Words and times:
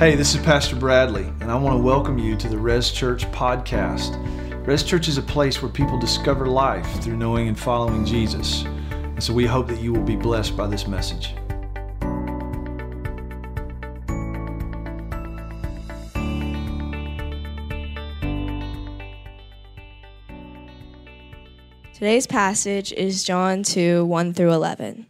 Hey, 0.00 0.14
this 0.14 0.34
is 0.34 0.40
Pastor 0.40 0.76
Bradley, 0.76 1.24
and 1.42 1.52
I 1.52 1.56
want 1.56 1.74
to 1.74 1.82
welcome 1.82 2.16
you 2.16 2.34
to 2.34 2.48
the 2.48 2.56
Res 2.56 2.90
Church 2.90 3.30
podcast. 3.32 4.16
Res 4.66 4.82
Church 4.82 5.08
is 5.08 5.18
a 5.18 5.22
place 5.22 5.60
where 5.60 5.70
people 5.70 5.98
discover 5.98 6.46
life 6.46 6.86
through 7.02 7.18
knowing 7.18 7.48
and 7.48 7.58
following 7.58 8.06
Jesus. 8.06 8.64
And 8.92 9.22
so 9.22 9.34
we 9.34 9.44
hope 9.44 9.68
that 9.68 9.78
you 9.78 9.92
will 9.92 10.02
be 10.02 10.16
blessed 10.16 10.56
by 10.56 10.68
this 10.68 10.86
message. 10.86 11.34
Today's 21.92 22.26
passage 22.26 22.94
is 22.94 23.22
John 23.22 23.62
2 23.62 24.06
1 24.06 24.32
through 24.32 24.54
11. 24.54 25.09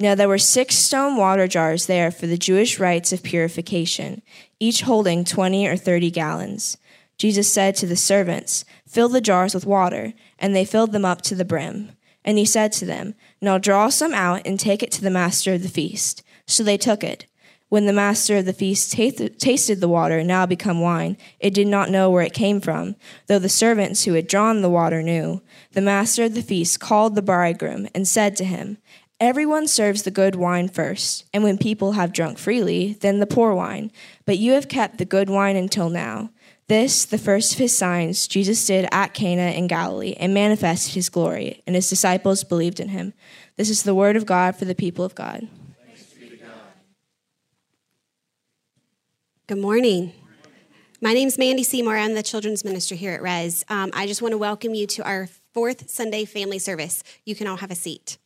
Now 0.00 0.14
there 0.14 0.28
were 0.28 0.38
six 0.38 0.74
stone 0.74 1.16
water 1.16 1.46
jars 1.46 1.86
there 1.86 2.10
for 2.10 2.26
the 2.26 2.38
Jewish 2.38 2.78
rites 2.78 3.12
of 3.12 3.22
purification, 3.22 4.22
each 4.58 4.82
holding 4.82 5.24
twenty 5.24 5.66
or 5.66 5.76
thirty 5.76 6.10
gallons. 6.10 6.76
Jesus 7.18 7.52
said 7.52 7.76
to 7.76 7.86
the 7.86 7.96
servants, 7.96 8.64
Fill 8.88 9.08
the 9.08 9.20
jars 9.20 9.54
with 9.54 9.66
water, 9.66 10.12
and 10.38 10.56
they 10.56 10.64
filled 10.64 10.92
them 10.92 11.04
up 11.04 11.22
to 11.22 11.34
the 11.34 11.44
brim. 11.44 11.92
And 12.24 12.38
he 12.38 12.44
said 12.44 12.72
to 12.72 12.84
them, 12.84 13.14
Now 13.40 13.58
draw 13.58 13.88
some 13.88 14.14
out 14.14 14.42
and 14.44 14.58
take 14.58 14.82
it 14.82 14.90
to 14.92 15.02
the 15.02 15.10
master 15.10 15.54
of 15.54 15.62
the 15.62 15.68
feast. 15.68 16.22
So 16.46 16.62
they 16.62 16.76
took 16.76 17.04
it. 17.04 17.26
When 17.68 17.86
the 17.86 17.92
master 17.92 18.36
of 18.36 18.44
the 18.44 18.52
feast 18.52 18.92
tasted 18.92 19.80
the 19.80 19.88
water, 19.88 20.22
now 20.22 20.44
become 20.44 20.82
wine, 20.82 21.16
it 21.40 21.54
did 21.54 21.66
not 21.66 21.88
know 21.88 22.10
where 22.10 22.22
it 22.22 22.34
came 22.34 22.60
from, 22.60 22.96
though 23.28 23.38
the 23.38 23.48
servants 23.48 24.04
who 24.04 24.12
had 24.12 24.26
drawn 24.26 24.60
the 24.60 24.68
water 24.68 25.02
knew. 25.02 25.40
The 25.72 25.80
master 25.80 26.24
of 26.24 26.34
the 26.34 26.42
feast 26.42 26.80
called 26.80 27.14
the 27.14 27.22
bridegroom 27.22 27.88
and 27.94 28.06
said 28.06 28.36
to 28.36 28.44
him, 28.44 28.76
Everyone 29.22 29.68
serves 29.68 30.02
the 30.02 30.10
good 30.10 30.34
wine 30.34 30.68
first, 30.68 31.26
and 31.32 31.44
when 31.44 31.56
people 31.56 31.92
have 31.92 32.12
drunk 32.12 32.38
freely, 32.38 32.94
then 32.94 33.20
the 33.20 33.26
poor 33.26 33.54
wine. 33.54 33.92
But 34.24 34.38
you 34.38 34.54
have 34.54 34.68
kept 34.68 34.98
the 34.98 35.04
good 35.04 35.30
wine 35.30 35.54
until 35.54 35.88
now. 35.88 36.30
This, 36.66 37.04
the 37.04 37.18
first 37.18 37.52
of 37.52 37.60
his 37.60 37.78
signs, 37.78 38.26
Jesus 38.26 38.66
did 38.66 38.88
at 38.90 39.14
Cana 39.14 39.52
in 39.52 39.68
Galilee 39.68 40.16
and 40.18 40.34
manifested 40.34 40.94
his 40.94 41.08
glory, 41.08 41.62
and 41.68 41.76
his 41.76 41.88
disciples 41.88 42.42
believed 42.42 42.80
in 42.80 42.88
him. 42.88 43.14
This 43.54 43.70
is 43.70 43.84
the 43.84 43.94
word 43.94 44.16
of 44.16 44.26
God 44.26 44.56
for 44.56 44.64
the 44.64 44.74
people 44.74 45.04
of 45.04 45.14
God. 45.14 45.46
Good 49.46 49.58
morning. 49.58 50.14
My 51.00 51.14
name 51.14 51.28
is 51.28 51.38
Mandy 51.38 51.62
Seymour. 51.62 51.96
I'm 51.96 52.14
the 52.14 52.24
children's 52.24 52.64
minister 52.64 52.96
here 52.96 53.12
at 53.12 53.22
Res. 53.22 53.64
Um, 53.68 53.92
I 53.94 54.08
just 54.08 54.20
want 54.20 54.32
to 54.32 54.38
welcome 54.38 54.74
you 54.74 54.88
to 54.88 55.04
our 55.04 55.28
fourth 55.54 55.88
Sunday 55.88 56.24
family 56.24 56.58
service. 56.58 57.04
You 57.24 57.36
can 57.36 57.46
all 57.46 57.58
have 57.58 57.70
a 57.70 57.76
seat. 57.76 58.18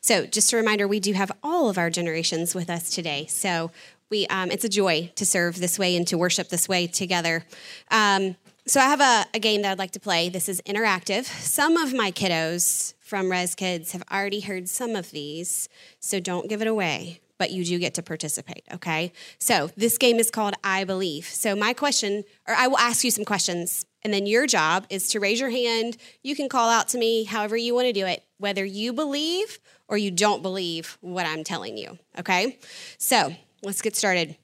So, 0.00 0.26
just 0.26 0.52
a 0.52 0.56
reminder, 0.56 0.86
we 0.86 1.00
do 1.00 1.12
have 1.12 1.32
all 1.42 1.68
of 1.68 1.78
our 1.78 1.90
generations 1.90 2.54
with 2.54 2.70
us 2.70 2.90
today. 2.90 3.26
So, 3.26 3.70
we 4.10 4.26
um, 4.28 4.50
it's 4.50 4.64
a 4.64 4.68
joy 4.68 5.12
to 5.16 5.26
serve 5.26 5.60
this 5.60 5.78
way 5.78 5.96
and 5.96 6.06
to 6.08 6.16
worship 6.16 6.48
this 6.48 6.68
way 6.68 6.86
together. 6.86 7.44
Um, 7.90 8.36
so, 8.66 8.80
I 8.80 8.84
have 8.84 9.00
a, 9.00 9.26
a 9.34 9.38
game 9.38 9.62
that 9.62 9.72
I'd 9.72 9.78
like 9.78 9.92
to 9.92 10.00
play. 10.00 10.28
This 10.28 10.48
is 10.48 10.60
interactive. 10.62 11.24
Some 11.24 11.76
of 11.76 11.92
my 11.94 12.10
kiddos 12.10 12.94
from 13.00 13.30
Res 13.30 13.54
Kids 13.54 13.92
have 13.92 14.02
already 14.10 14.40
heard 14.40 14.68
some 14.68 14.94
of 14.96 15.10
these, 15.10 15.68
so 16.00 16.20
don't 16.20 16.48
give 16.48 16.62
it 16.62 16.68
away 16.68 17.20
but 17.38 17.52
you 17.52 17.64
do 17.64 17.78
get 17.78 17.94
to 17.94 18.02
participate, 18.02 18.64
okay? 18.74 19.12
So 19.38 19.70
this 19.76 19.96
game 19.96 20.18
is 20.18 20.30
called 20.30 20.54
I 20.62 20.84
Believe. 20.84 21.26
So 21.26 21.54
my 21.54 21.72
question, 21.72 22.24
or 22.46 22.54
I 22.54 22.66
will 22.66 22.78
ask 22.78 23.04
you 23.04 23.10
some 23.10 23.24
questions, 23.24 23.86
and 24.02 24.12
then 24.12 24.26
your 24.26 24.46
job 24.46 24.86
is 24.90 25.08
to 25.10 25.20
raise 25.20 25.40
your 25.40 25.50
hand. 25.50 25.96
You 26.22 26.36
can 26.36 26.48
call 26.48 26.68
out 26.68 26.88
to 26.88 26.98
me 26.98 27.24
however 27.24 27.56
you 27.56 27.74
want 27.74 27.86
to 27.86 27.92
do 27.92 28.06
it, 28.06 28.24
whether 28.38 28.64
you 28.64 28.92
believe 28.92 29.58
or 29.88 29.96
you 29.96 30.10
don't 30.10 30.42
believe 30.42 30.98
what 31.00 31.26
I'm 31.26 31.44
telling 31.44 31.76
you. 31.76 31.98
Okay? 32.18 32.58
So 32.98 33.34
let's 33.62 33.82
get 33.82 33.96
started. 33.96 34.36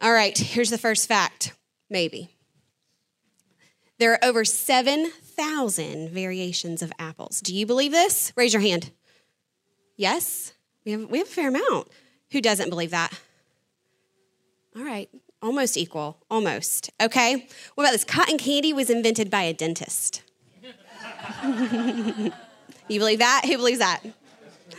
All 0.00 0.12
right, 0.12 0.36
here's 0.36 0.70
the 0.70 0.78
first 0.78 1.08
fact 1.08 1.54
maybe. 1.90 2.28
There 3.98 4.12
are 4.12 4.24
over 4.24 4.44
7,000 4.44 6.10
variations 6.10 6.82
of 6.82 6.92
apples. 6.98 7.40
Do 7.40 7.54
you 7.54 7.66
believe 7.66 7.90
this? 7.90 8.32
Raise 8.36 8.52
your 8.52 8.62
hand. 8.62 8.92
Yes? 9.96 10.52
We 10.84 10.92
have, 10.92 11.10
we 11.10 11.18
have 11.18 11.26
a 11.26 11.30
fair 11.30 11.48
amount. 11.48 11.88
Who 12.30 12.40
doesn't 12.40 12.70
believe 12.70 12.90
that? 12.90 13.12
All 14.76 14.84
right, 14.84 15.08
almost 15.42 15.76
equal, 15.76 16.18
almost. 16.30 16.90
Okay, 17.00 17.48
what 17.74 17.84
about 17.84 17.92
this? 17.92 18.04
Cotton 18.04 18.38
candy 18.38 18.72
was 18.72 18.90
invented 18.90 19.30
by 19.30 19.42
a 19.42 19.52
dentist. 19.52 20.22
you 21.42 23.00
believe 23.00 23.18
that? 23.18 23.42
Who 23.46 23.56
believes 23.56 23.80
that? 23.80 24.00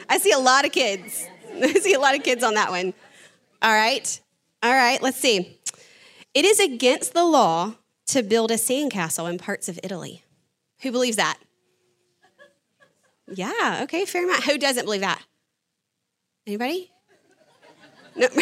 I 0.10 0.18
see 0.18 0.32
a 0.32 0.40
lot 0.40 0.66
of 0.66 0.72
kids. 0.72 1.28
I 1.62 1.74
see 1.74 1.94
a 1.94 2.00
lot 2.00 2.16
of 2.16 2.24
kids 2.24 2.44
on 2.44 2.56
that 2.56 2.72
one. 2.72 2.94
All 3.62 3.72
right. 3.72 4.20
All 4.62 4.74
right, 4.74 5.02
let's 5.02 5.18
see. 5.18 5.58
It 6.34 6.44
is 6.44 6.60
against 6.60 7.14
the 7.14 7.24
law 7.24 7.76
to 8.08 8.24
build 8.24 8.52
a 8.52 8.56
sandcastle 8.56 9.30
in 9.30 9.38
parts 9.38 9.70
of 9.70 9.80
Italy. 9.84 10.24
Who 10.82 10.92
believes 10.92 11.18
that? 11.18 11.38
Yeah, 13.32 13.82
okay, 13.84 14.06
fair 14.06 14.26
amount. 14.26 14.44
Who 14.44 14.58
doesn't 14.58 14.86
believe 14.86 15.02
that? 15.02 15.22
Anybody? 16.48 16.92
No. 18.16 18.28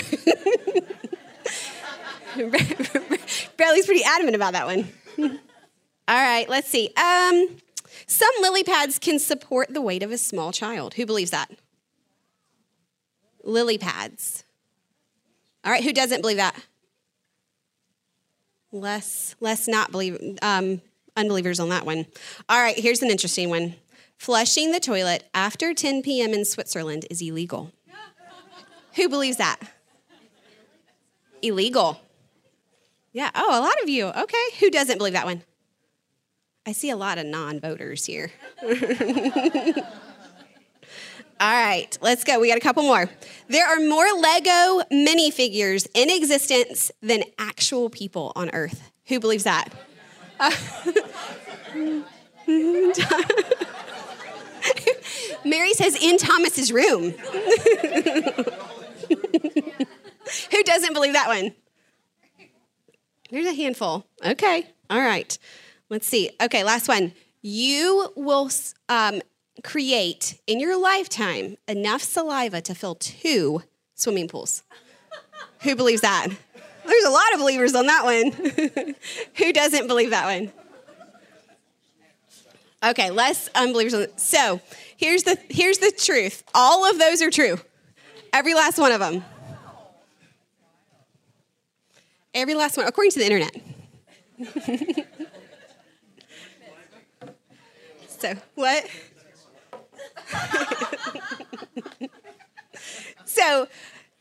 Bradley's 3.58 3.86
pretty 3.86 4.04
adamant 4.04 4.36
about 4.36 4.54
that 4.54 4.66
one. 4.66 4.88
All 6.08 6.16
right, 6.16 6.48
let's 6.48 6.70
see. 6.70 6.90
Um, 6.96 7.48
some 8.06 8.30
lily 8.42 8.64
pads 8.64 9.00
can 9.00 9.20
support 9.20 9.74
the 9.74 9.82
weight 9.82 10.04
of 10.04 10.12
a 10.12 10.18
small 10.18 10.52
child. 10.52 10.96
Who 10.96 11.06
believes 11.06 11.32
that? 11.32 11.52
Lily 13.44 13.78
pads. 13.78 14.44
All 15.64 15.72
right, 15.72 15.84
who 15.84 15.94
doesn't 15.94 16.22
believe 16.22 16.38
that? 16.38 16.56
Less, 18.72 19.36
less 19.40 19.68
not 19.68 19.92
believe, 19.92 20.38
um, 20.42 20.82
unbelievers 21.16 21.60
on 21.60 21.70
that 21.70 21.86
one. 21.86 22.06
All 22.50 22.62
right, 22.62 22.78
here's 22.78 23.02
an 23.02 23.10
interesting 23.10 23.50
one. 23.50 23.76
Flushing 24.18 24.72
the 24.72 24.80
toilet 24.80 25.24
after 25.34 25.74
10 25.74 26.02
p.m. 26.02 26.34
in 26.34 26.44
Switzerland 26.44 27.06
is 27.10 27.22
illegal. 27.22 27.72
who 28.96 29.10
believes 29.10 29.38
that? 29.38 29.60
Illegal. 31.42 32.02
Yeah. 33.14 33.30
Oh, 33.36 33.60
a 33.60 33.62
lot 33.62 33.82
of 33.82 33.90
you. 33.90 34.08
Okay. 34.08 34.44
Who 34.60 34.70
doesn't 34.70 34.98
believe 34.98 35.14
that 35.14 35.26
one? 35.26 35.44
I 36.68 36.74
see 36.74 36.90
a 36.90 36.98
lot 36.98 37.18
of 37.18 37.26
non 37.26 37.62
voters 37.62 38.06
here. 38.06 38.30
All 41.40 41.40
right, 41.40 41.98
let's 42.02 42.26
go. 42.26 42.42
We 42.42 42.50
got 42.50 42.58
a 42.58 42.62
couple 42.62 42.84
more. 42.84 43.10
There 43.48 43.66
are 43.66 43.80
more 43.80 44.06
Lego 44.20 44.82
minifigures 44.92 45.88
in 45.94 46.10
existence 46.10 46.92
than 47.02 47.24
actual 47.40 47.90
people 47.90 48.34
on 48.36 48.50
Earth. 48.50 48.92
Who 49.06 49.22
believes 49.22 49.46
that? 49.46 49.70
Uh, 50.42 50.52
Mary 55.46 55.74
says 55.74 55.96
in 55.96 56.18
Thomas's 56.18 56.74
room. 56.74 57.12
Who 60.52 60.64
doesn't 60.64 60.94
believe 60.94 61.14
that 61.14 61.28
one? 61.28 61.54
There's 63.30 63.46
a 63.46 63.54
handful. 63.54 64.06
Okay. 64.26 64.68
All 64.90 65.00
right. 65.00 65.38
Let's 65.90 66.08
see. 66.08 66.30
Okay, 66.42 66.64
last 66.64 66.88
one. 66.88 67.14
You 67.42 68.12
will 68.16 68.50
um, 68.90 69.22
create 69.64 70.40
in 70.48 70.60
your 70.60 70.80
lifetime 70.80 71.58
enough 71.68 72.02
saliva 72.02 72.62
to 72.62 72.76
fill 72.76 72.96
two 72.96 73.64
swimming 73.96 74.28
pools. 74.28 74.64
Who 75.62 75.76
believes 75.76 76.02
that? 76.02 76.28
There's 76.86 77.04
a 77.04 77.10
lot 77.10 77.34
of 77.34 77.40
believers 77.40 77.76
on 77.76 77.88
that 77.88 78.04
one. 78.04 78.32
Who 79.36 79.54
doesn't 79.54 79.88
believe 79.88 80.10
that 80.12 80.26
one? 80.26 80.52
Okay, 82.84 83.10
less 83.10 83.50
unbelievers. 83.56 83.94
On 83.94 84.08
so 84.18 84.62
here's 84.98 85.24
the 85.24 85.38
here's 85.50 85.80
the 85.80 85.92
truth. 85.92 86.44
All 86.54 86.90
of 86.90 87.00
those 87.00 87.22
are 87.22 87.32
true. 87.32 87.60
Every 88.32 88.54
last 88.54 88.78
one 88.78 88.92
of 88.92 89.00
them. 89.00 89.24
Every 92.34 92.56
last 92.56 92.78
one, 92.78 92.86
according 92.88 93.12
to 93.12 93.20
the 93.20 93.26
internet. 93.26 95.08
so, 98.20 98.36
what? 98.56 98.88
so, 103.26 103.68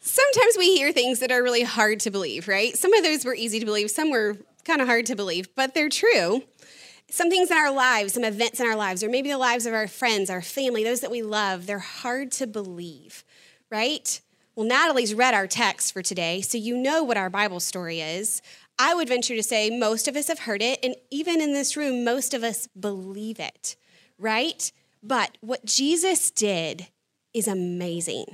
sometimes 0.00 0.56
we 0.58 0.76
hear 0.76 0.92
things 0.92 1.20
that 1.20 1.32
are 1.32 1.42
really 1.42 1.62
hard 1.62 2.00
to 2.00 2.10
believe, 2.10 2.48
right? 2.48 2.76
Some 2.76 2.92
of 2.92 3.02
those 3.02 3.24
were 3.24 3.34
easy 3.34 3.58
to 3.60 3.66
believe, 3.66 3.90
some 3.90 4.10
were 4.10 4.36
kind 4.64 4.80
of 4.80 4.88
hard 4.88 5.06
to 5.06 5.16
believe, 5.16 5.54
but 5.54 5.74
they're 5.74 5.88
true. 5.88 6.42
some 7.10 7.30
things 7.30 7.50
in 7.50 7.56
our 7.56 7.70
lives, 7.72 8.14
some 8.14 8.24
events 8.24 8.60
in 8.60 8.66
our 8.66 8.76
lives, 8.76 9.02
or 9.02 9.08
maybe 9.08 9.30
the 9.30 9.38
lives 9.38 9.66
of 9.66 9.74
our 9.74 9.86
friends, 9.88 10.28
our 10.28 10.42
family, 10.42 10.82
those 10.84 11.00
that 11.00 11.10
we 11.10 11.22
love, 11.22 11.66
they're 11.66 11.78
hard 11.78 12.32
to 12.32 12.46
believe, 12.46 13.24
right? 13.70 14.20
Well, 14.54 14.66
Natalie's 14.66 15.14
read 15.14 15.34
our 15.34 15.46
text 15.46 15.92
for 15.92 16.02
today, 16.02 16.40
so 16.40 16.58
you 16.58 16.76
know 16.76 17.02
what 17.04 17.16
our 17.16 17.30
Bible 17.30 17.60
story 17.60 18.00
is. 18.00 18.42
I 18.78 18.94
would 18.94 19.08
venture 19.08 19.36
to 19.36 19.42
say 19.42 19.70
most 19.70 20.08
of 20.08 20.16
us 20.16 20.28
have 20.28 20.40
heard 20.40 20.62
it, 20.62 20.78
and 20.82 20.96
even 21.10 21.40
in 21.40 21.52
this 21.52 21.76
room, 21.76 22.04
most 22.04 22.34
of 22.34 22.42
us 22.42 22.66
believe 22.68 23.38
it, 23.38 23.76
right? 24.18 24.70
But 25.02 25.38
what 25.40 25.64
Jesus 25.64 26.30
did 26.30 26.88
is 27.34 27.46
amazing. 27.46 28.24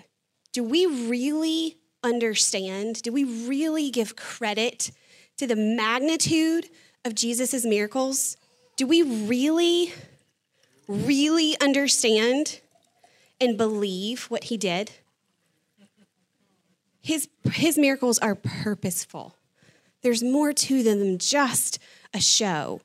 Do 0.52 0.62
we 0.62 0.86
really 0.86 1.78
understand? 2.02 3.02
Do 3.02 3.12
we 3.12 3.24
really 3.24 3.90
give 3.90 4.16
credit 4.16 4.90
to 5.38 5.46
the 5.46 5.56
magnitude 5.56 6.68
of 7.04 7.14
Jesus' 7.14 7.64
miracles? 7.64 8.36
Do 8.76 8.86
we 8.86 9.02
really, 9.02 9.92
really 10.88 11.58
understand 11.60 12.60
and 13.40 13.58
believe 13.58 14.24
what 14.24 14.44
he 14.44 14.56
did? 14.56 14.92
His, 17.02 17.28
his 17.52 17.76
miracles 17.76 18.18
are 18.20 18.36
purposeful. 18.36 19.34
There's 20.02 20.22
more 20.22 20.52
to 20.52 20.82
them 20.82 21.00
than 21.00 21.18
just 21.18 21.78
a 22.14 22.20
show. 22.20 22.80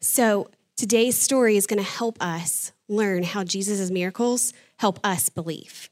So 0.00 0.48
today's 0.82 1.16
story 1.16 1.56
is 1.56 1.68
going 1.68 1.78
to 1.78 1.88
help 1.88 2.20
us 2.20 2.72
learn 2.88 3.22
how 3.22 3.44
Jesus' 3.44 3.88
miracles 3.88 4.52
help 4.78 4.98
us 5.04 5.28
believe. 5.28 5.88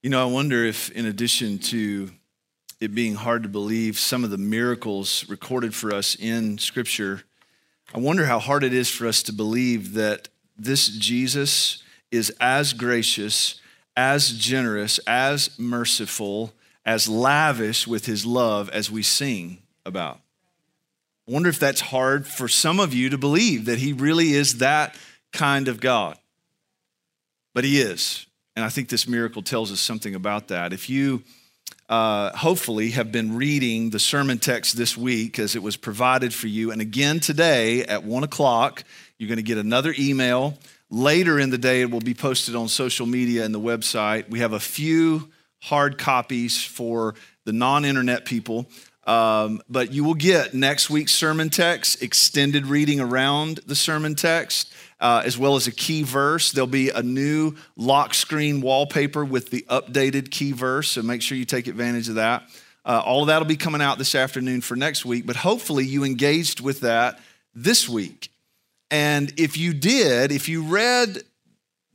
You 0.00 0.10
know, 0.10 0.22
I 0.22 0.30
wonder 0.30 0.64
if, 0.64 0.92
in 0.92 1.06
addition 1.06 1.58
to 1.58 2.12
it 2.80 2.94
being 2.94 3.16
hard 3.16 3.42
to 3.42 3.48
believe 3.48 3.98
some 3.98 4.22
of 4.22 4.30
the 4.30 4.38
miracles 4.38 5.28
recorded 5.28 5.74
for 5.74 5.92
us 5.92 6.14
in 6.14 6.56
Scripture, 6.58 7.24
I 7.92 7.98
wonder 7.98 8.26
how 8.26 8.38
hard 8.38 8.62
it 8.62 8.72
is 8.72 8.88
for 8.88 9.08
us 9.08 9.24
to 9.24 9.32
believe 9.32 9.94
that 9.94 10.28
this 10.56 10.86
Jesus 10.86 11.82
is 12.12 12.30
as 12.40 12.74
gracious, 12.74 13.60
as 13.96 14.30
generous, 14.30 14.98
as 14.98 15.58
merciful, 15.58 16.52
as 16.88 17.06
lavish 17.06 17.86
with 17.86 18.06
his 18.06 18.24
love 18.24 18.70
as 18.70 18.90
we 18.90 19.02
sing 19.02 19.58
about. 19.84 20.18
I 21.28 21.32
wonder 21.32 21.50
if 21.50 21.58
that's 21.58 21.82
hard 21.82 22.26
for 22.26 22.48
some 22.48 22.80
of 22.80 22.94
you 22.94 23.10
to 23.10 23.18
believe 23.18 23.66
that 23.66 23.78
he 23.78 23.92
really 23.92 24.32
is 24.32 24.56
that 24.58 24.96
kind 25.30 25.68
of 25.68 25.80
God. 25.80 26.16
But 27.52 27.64
he 27.64 27.78
is. 27.78 28.24
And 28.56 28.64
I 28.64 28.70
think 28.70 28.88
this 28.88 29.06
miracle 29.06 29.42
tells 29.42 29.70
us 29.70 29.82
something 29.82 30.14
about 30.14 30.48
that. 30.48 30.72
If 30.72 30.88
you 30.88 31.24
uh, 31.90 32.34
hopefully 32.34 32.92
have 32.92 33.12
been 33.12 33.36
reading 33.36 33.90
the 33.90 33.98
sermon 33.98 34.38
text 34.38 34.78
this 34.78 34.96
week 34.96 35.38
as 35.38 35.54
it 35.54 35.62
was 35.62 35.76
provided 35.76 36.32
for 36.32 36.46
you, 36.46 36.70
and 36.70 36.80
again 36.80 37.20
today 37.20 37.84
at 37.84 38.02
one 38.02 38.24
o'clock, 38.24 38.82
you're 39.18 39.28
going 39.28 39.36
to 39.36 39.42
get 39.42 39.58
another 39.58 39.94
email. 39.98 40.56
Later 40.88 41.38
in 41.38 41.50
the 41.50 41.58
day, 41.58 41.82
it 41.82 41.90
will 41.90 42.00
be 42.00 42.14
posted 42.14 42.56
on 42.56 42.66
social 42.66 43.04
media 43.04 43.44
and 43.44 43.54
the 43.54 43.60
website. 43.60 44.30
We 44.30 44.38
have 44.38 44.54
a 44.54 44.60
few 44.60 45.28
hard 45.60 45.98
copies 45.98 46.62
for 46.62 47.14
the 47.44 47.52
non 47.52 47.84
internet 47.84 48.24
people. 48.24 48.66
Um, 49.08 49.62
but 49.70 49.90
you 49.90 50.04
will 50.04 50.14
get 50.14 50.52
next 50.52 50.90
week's 50.90 51.14
sermon 51.14 51.48
text, 51.48 52.02
extended 52.02 52.66
reading 52.66 53.00
around 53.00 53.60
the 53.66 53.74
sermon 53.74 54.14
text, 54.14 54.70
uh, 55.00 55.22
as 55.24 55.38
well 55.38 55.56
as 55.56 55.66
a 55.66 55.72
key 55.72 56.02
verse. 56.02 56.52
There'll 56.52 56.66
be 56.66 56.90
a 56.90 57.02
new 57.02 57.54
lock 57.74 58.12
screen 58.12 58.60
wallpaper 58.60 59.24
with 59.24 59.48
the 59.48 59.64
updated 59.70 60.30
key 60.30 60.52
verse, 60.52 60.90
so 60.90 61.02
make 61.02 61.22
sure 61.22 61.38
you 61.38 61.46
take 61.46 61.68
advantage 61.68 62.10
of 62.10 62.16
that. 62.16 62.42
Uh, 62.84 63.00
all 63.02 63.22
of 63.22 63.28
that 63.28 63.38
will 63.38 63.46
be 63.46 63.56
coming 63.56 63.80
out 63.80 63.96
this 63.96 64.14
afternoon 64.14 64.60
for 64.60 64.76
next 64.76 65.06
week, 65.06 65.24
but 65.24 65.36
hopefully 65.36 65.86
you 65.86 66.04
engaged 66.04 66.60
with 66.60 66.80
that 66.80 67.18
this 67.54 67.88
week. 67.88 68.30
And 68.90 69.32
if 69.38 69.56
you 69.56 69.72
did, 69.72 70.32
if 70.32 70.50
you 70.50 70.62
read 70.62 71.22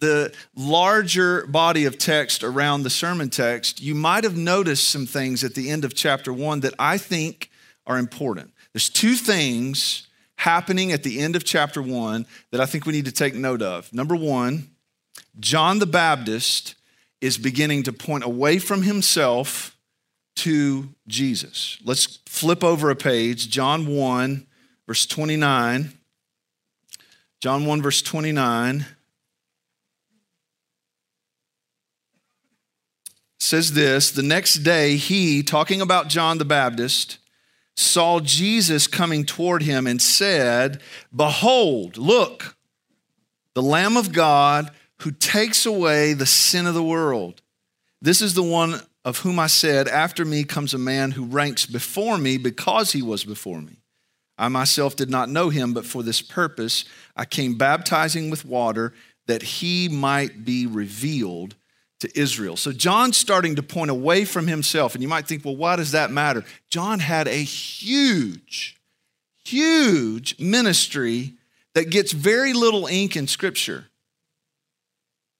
the 0.03 0.33
larger 0.53 1.47
body 1.47 1.85
of 1.85 1.97
text 1.97 2.43
around 2.43 2.83
the 2.83 2.89
sermon 2.89 3.29
text, 3.29 3.81
you 3.81 3.95
might 3.95 4.25
have 4.25 4.35
noticed 4.35 4.89
some 4.89 5.05
things 5.05 5.45
at 5.45 5.55
the 5.55 5.69
end 5.69 5.85
of 5.85 5.95
chapter 5.95 6.33
one 6.33 6.59
that 6.59 6.73
I 6.77 6.97
think 6.97 7.49
are 7.87 7.97
important. 7.97 8.53
There's 8.73 8.89
two 8.89 9.15
things 9.15 10.07
happening 10.35 10.91
at 10.91 11.03
the 11.03 11.19
end 11.19 11.37
of 11.37 11.45
chapter 11.45 11.81
one 11.81 12.25
that 12.51 12.59
I 12.59 12.65
think 12.65 12.85
we 12.85 12.91
need 12.91 13.05
to 13.05 13.13
take 13.13 13.33
note 13.33 13.61
of. 13.61 13.93
Number 13.93 14.15
one, 14.15 14.71
John 15.39 15.79
the 15.79 15.85
Baptist 15.85 16.75
is 17.21 17.37
beginning 17.37 17.83
to 17.83 17.93
point 17.93 18.25
away 18.25 18.59
from 18.59 18.81
himself 18.81 19.77
to 20.35 20.89
Jesus. 21.07 21.77
Let's 21.85 22.19
flip 22.25 22.61
over 22.61 22.89
a 22.89 22.95
page, 22.95 23.49
John 23.49 23.87
1, 23.87 24.45
verse 24.85 25.05
29. 25.05 25.93
John 27.39 27.65
1, 27.65 27.81
verse 27.81 28.01
29. 28.01 28.85
Says 33.43 33.73
this 33.73 34.11
The 34.11 34.23
next 34.23 34.55
day, 34.55 34.95
he, 34.95 35.43
talking 35.43 35.81
about 35.81 36.07
John 36.07 36.37
the 36.37 36.45
Baptist, 36.45 37.19
saw 37.75 38.19
Jesus 38.19 38.87
coming 38.87 39.25
toward 39.25 39.63
him 39.63 39.87
and 39.87 40.01
said, 40.01 40.81
Behold, 41.15 41.97
look, 41.97 42.55
the 43.53 43.63
Lamb 43.63 43.97
of 43.97 44.11
God 44.11 44.71
who 45.01 45.11
takes 45.11 45.65
away 45.65 46.13
the 46.13 46.25
sin 46.25 46.65
of 46.65 46.73
the 46.73 46.83
world. 46.83 47.41
This 48.01 48.21
is 48.21 48.33
the 48.33 48.43
one 48.43 48.81
of 49.03 49.19
whom 49.19 49.39
I 49.39 49.47
said, 49.47 49.87
After 49.87 50.23
me 50.23 50.43
comes 50.43 50.73
a 50.73 50.79
man 50.79 51.11
who 51.11 51.25
ranks 51.25 51.65
before 51.65 52.17
me 52.17 52.37
because 52.37 52.93
he 52.93 53.01
was 53.01 53.23
before 53.23 53.61
me. 53.61 53.79
I 54.37 54.47
myself 54.47 54.95
did 54.95 55.09
not 55.09 55.29
know 55.29 55.49
him, 55.49 55.73
but 55.73 55.85
for 55.85 56.03
this 56.03 56.21
purpose 56.21 56.85
I 57.15 57.25
came 57.25 57.57
baptizing 57.57 58.29
with 58.29 58.45
water 58.45 58.93
that 59.27 59.43
he 59.43 59.89
might 59.89 60.43
be 60.43 60.65
revealed 60.65 61.55
to 62.03 62.19
Israel. 62.19 62.55
So 62.55 62.71
John's 62.71 63.17
starting 63.17 63.55
to 63.55 63.63
point 63.63 63.91
away 63.91 64.23
from 64.23 64.47
himself. 64.47 64.93
And 64.93 65.01
you 65.01 65.09
might 65.09 65.27
think, 65.27 65.43
well, 65.43 65.57
why 65.57 65.75
does 65.75 65.91
that 65.91 66.11
matter? 66.11 66.45
John 66.69 66.99
had 66.99 67.27
a 67.27 67.31
huge, 67.31 68.79
huge 69.43 70.39
ministry 70.39 71.33
that 71.73 71.89
gets 71.89 72.11
very 72.11 72.53
little 72.53 72.85
ink 72.85 73.15
in 73.15 73.27
Scripture. 73.27 73.87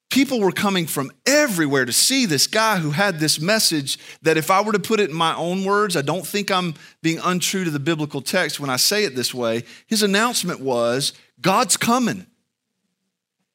People 0.09 0.39
were 0.39 0.51
coming 0.51 0.85
from 0.85 1.11
everywhere 1.25 1.85
to 1.85 1.91
see 1.91 2.25
this 2.25 2.45
guy 2.45 2.77
who 2.77 2.91
had 2.91 3.19
this 3.19 3.39
message 3.39 3.97
that, 4.21 4.37
if 4.37 4.51
I 4.51 4.61
were 4.61 4.71
to 4.71 4.79
put 4.79 4.99
it 4.99 5.09
in 5.09 5.15
my 5.15 5.35
own 5.35 5.63
words, 5.63 5.97
I 5.97 6.03
don't 6.03 6.25
think 6.25 6.51
I'm 6.51 6.75
being 7.01 7.19
untrue 7.23 7.63
to 7.63 7.71
the 7.71 7.79
biblical 7.79 8.21
text 8.21 8.59
when 8.59 8.69
I 8.69 8.75
say 8.75 9.05
it 9.05 9.15
this 9.15 9.33
way. 9.33 9.63
His 9.87 10.03
announcement 10.03 10.59
was 10.59 11.13
God's 11.41 11.77
coming. 11.77 12.27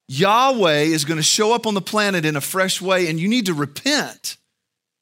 Yahweh 0.09 0.85
is 0.85 1.05
going 1.05 1.19
to 1.19 1.23
show 1.23 1.53
up 1.53 1.67
on 1.67 1.75
the 1.75 1.81
planet 1.83 2.25
in 2.25 2.35
a 2.35 2.41
fresh 2.41 2.81
way, 2.81 3.09
and 3.09 3.21
you 3.21 3.29
need 3.29 3.47
to 3.47 3.55
repent 3.55 4.39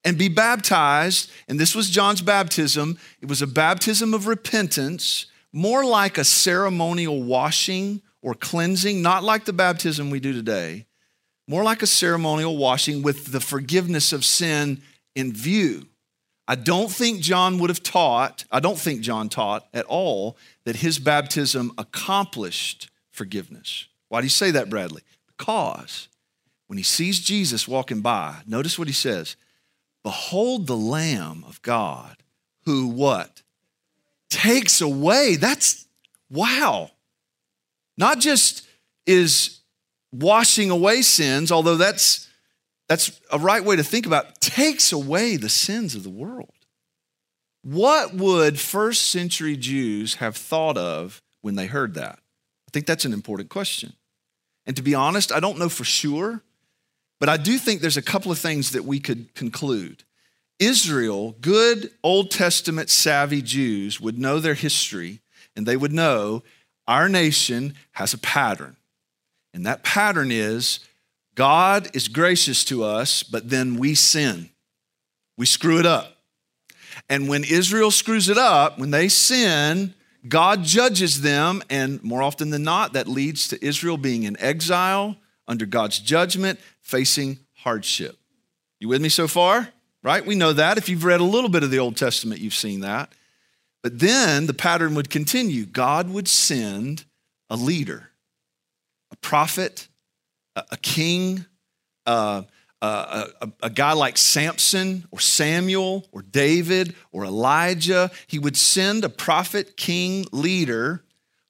and 0.04 0.18
be 0.18 0.28
baptized. 0.28 1.30
And 1.48 1.58
this 1.58 1.74
was 1.74 1.90
John's 1.90 2.22
baptism. 2.22 2.98
It 3.20 3.28
was 3.28 3.40
a 3.40 3.46
baptism 3.46 4.14
of 4.14 4.26
repentance, 4.26 5.26
more 5.52 5.84
like 5.84 6.18
a 6.18 6.24
ceremonial 6.24 7.22
washing 7.22 8.02
or 8.20 8.34
cleansing, 8.34 9.00
not 9.00 9.22
like 9.22 9.44
the 9.44 9.52
baptism 9.52 10.10
we 10.10 10.18
do 10.18 10.32
today, 10.32 10.86
more 11.46 11.62
like 11.62 11.82
a 11.82 11.86
ceremonial 11.86 12.56
washing 12.56 13.02
with 13.02 13.30
the 13.30 13.40
forgiveness 13.40 14.12
of 14.12 14.24
sin 14.24 14.82
in 15.14 15.32
view. 15.32 15.86
I 16.48 16.56
don't 16.56 16.90
think 16.90 17.20
John 17.20 17.58
would 17.58 17.70
have 17.70 17.82
taught, 17.82 18.44
I 18.50 18.58
don't 18.58 18.78
think 18.78 19.00
John 19.00 19.28
taught 19.28 19.66
at 19.72 19.84
all 19.86 20.36
that 20.64 20.76
his 20.76 20.98
baptism 20.98 21.72
accomplished 21.78 22.90
forgiveness. 23.10 23.86
Why 24.08 24.20
do 24.20 24.26
you 24.26 24.30
say 24.30 24.50
that, 24.52 24.70
Bradley? 24.70 25.02
Because 25.26 26.08
when 26.66 26.78
he 26.78 26.82
sees 26.82 27.20
Jesus 27.20 27.68
walking 27.68 28.00
by, 28.00 28.36
notice 28.46 28.78
what 28.78 28.88
he 28.88 28.94
says 28.94 29.36
Behold 30.02 30.66
the 30.66 30.76
Lamb 30.76 31.44
of 31.46 31.60
God 31.62 32.16
who 32.64 32.88
what? 32.88 33.42
Takes 34.28 34.80
away. 34.80 35.36
That's 35.36 35.86
wow. 36.30 36.90
Not 37.96 38.18
just 38.20 38.66
is 39.06 39.60
washing 40.12 40.70
away 40.70 41.02
sins, 41.02 41.50
although 41.50 41.76
that's 41.76 42.28
that's 42.88 43.20
a 43.32 43.38
right 43.38 43.64
way 43.64 43.76
to 43.76 43.82
think 43.82 44.06
about 44.06 44.26
it, 44.26 44.40
takes 44.40 44.92
away 44.92 45.36
the 45.36 45.48
sins 45.48 45.94
of 45.94 46.02
the 46.04 46.10
world. 46.10 46.52
What 47.62 48.14
would 48.14 48.60
first 48.60 49.10
century 49.10 49.56
Jews 49.56 50.16
have 50.16 50.36
thought 50.36 50.78
of 50.78 51.20
when 51.40 51.56
they 51.56 51.66
heard 51.66 51.94
that? 51.94 52.20
I 52.68 52.70
think 52.72 52.86
that's 52.86 53.04
an 53.04 53.12
important 53.12 53.48
question. 53.48 53.92
And 54.66 54.76
to 54.76 54.82
be 54.82 54.94
honest, 54.94 55.32
I 55.32 55.40
don't 55.40 55.58
know 55.58 55.68
for 55.68 55.84
sure, 55.84 56.42
but 57.20 57.28
I 57.28 57.36
do 57.36 57.58
think 57.58 57.80
there's 57.80 57.96
a 57.96 58.02
couple 58.02 58.32
of 58.32 58.38
things 58.38 58.72
that 58.72 58.84
we 58.84 59.00
could 59.00 59.34
conclude. 59.34 60.02
Israel, 60.58 61.36
good 61.40 61.90
Old 62.02 62.30
Testament 62.30 62.90
savvy 62.90 63.42
Jews, 63.42 64.00
would 64.00 64.18
know 64.18 64.40
their 64.40 64.54
history 64.54 65.20
and 65.54 65.66
they 65.66 65.76
would 65.76 65.92
know 65.92 66.42
our 66.88 67.08
nation 67.08 67.74
has 67.92 68.14
a 68.14 68.18
pattern. 68.18 68.76
And 69.54 69.66
that 69.66 69.82
pattern 69.82 70.30
is 70.30 70.80
God 71.34 71.94
is 71.94 72.08
gracious 72.08 72.64
to 72.66 72.82
us, 72.82 73.22
but 73.22 73.50
then 73.50 73.76
we 73.76 73.94
sin. 73.94 74.50
We 75.36 75.46
screw 75.46 75.78
it 75.78 75.86
up. 75.86 76.16
And 77.10 77.28
when 77.28 77.44
Israel 77.44 77.90
screws 77.90 78.28
it 78.28 78.38
up, 78.38 78.78
when 78.78 78.90
they 78.90 79.08
sin, 79.08 79.94
God 80.28 80.64
judges 80.64 81.20
them, 81.20 81.62
and 81.68 82.02
more 82.02 82.22
often 82.22 82.50
than 82.50 82.62
not, 82.62 82.92
that 82.94 83.06
leads 83.08 83.48
to 83.48 83.64
Israel 83.64 83.96
being 83.96 84.24
in 84.24 84.38
exile 84.40 85.16
under 85.48 85.66
God's 85.66 85.98
judgment, 85.98 86.58
facing 86.80 87.38
hardship. 87.54 88.18
You 88.80 88.88
with 88.88 89.02
me 89.02 89.08
so 89.08 89.28
far? 89.28 89.68
Right? 90.02 90.24
We 90.24 90.36
know 90.36 90.52
that. 90.52 90.78
If 90.78 90.88
you've 90.88 91.04
read 91.04 91.20
a 91.20 91.24
little 91.24 91.50
bit 91.50 91.62
of 91.62 91.70
the 91.70 91.78
Old 91.78 91.96
Testament, 91.96 92.40
you've 92.40 92.54
seen 92.54 92.80
that. 92.80 93.12
But 93.82 93.98
then 93.98 94.46
the 94.46 94.54
pattern 94.54 94.94
would 94.94 95.10
continue. 95.10 95.66
God 95.66 96.10
would 96.10 96.28
send 96.28 97.04
a 97.50 97.56
leader, 97.56 98.10
a 99.10 99.16
prophet, 99.16 99.88
a, 100.54 100.76
king, 100.76 101.46
uh, 102.04 102.42
a, 102.86 103.52
a, 103.62 103.70
guy 103.70 103.92
like 103.92 104.18
Samson 104.18 105.06
or 105.10 105.20
Samuel 105.20 106.06
or 106.12 106.22
David 106.22 106.94
or 107.12 107.24
Elijah. 107.24 108.10
He 108.26 108.38
would 108.38 108.56
send 108.56 109.04
a 109.04 109.08
prophet, 109.08 109.76
king, 109.76 110.26
leader 110.32 111.04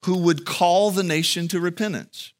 who 0.05 0.19
would 0.19 0.45
call 0.45 0.91
the 0.91 1.03
nation 1.03 1.49
to 1.49 1.61
repentance. 1.61 2.33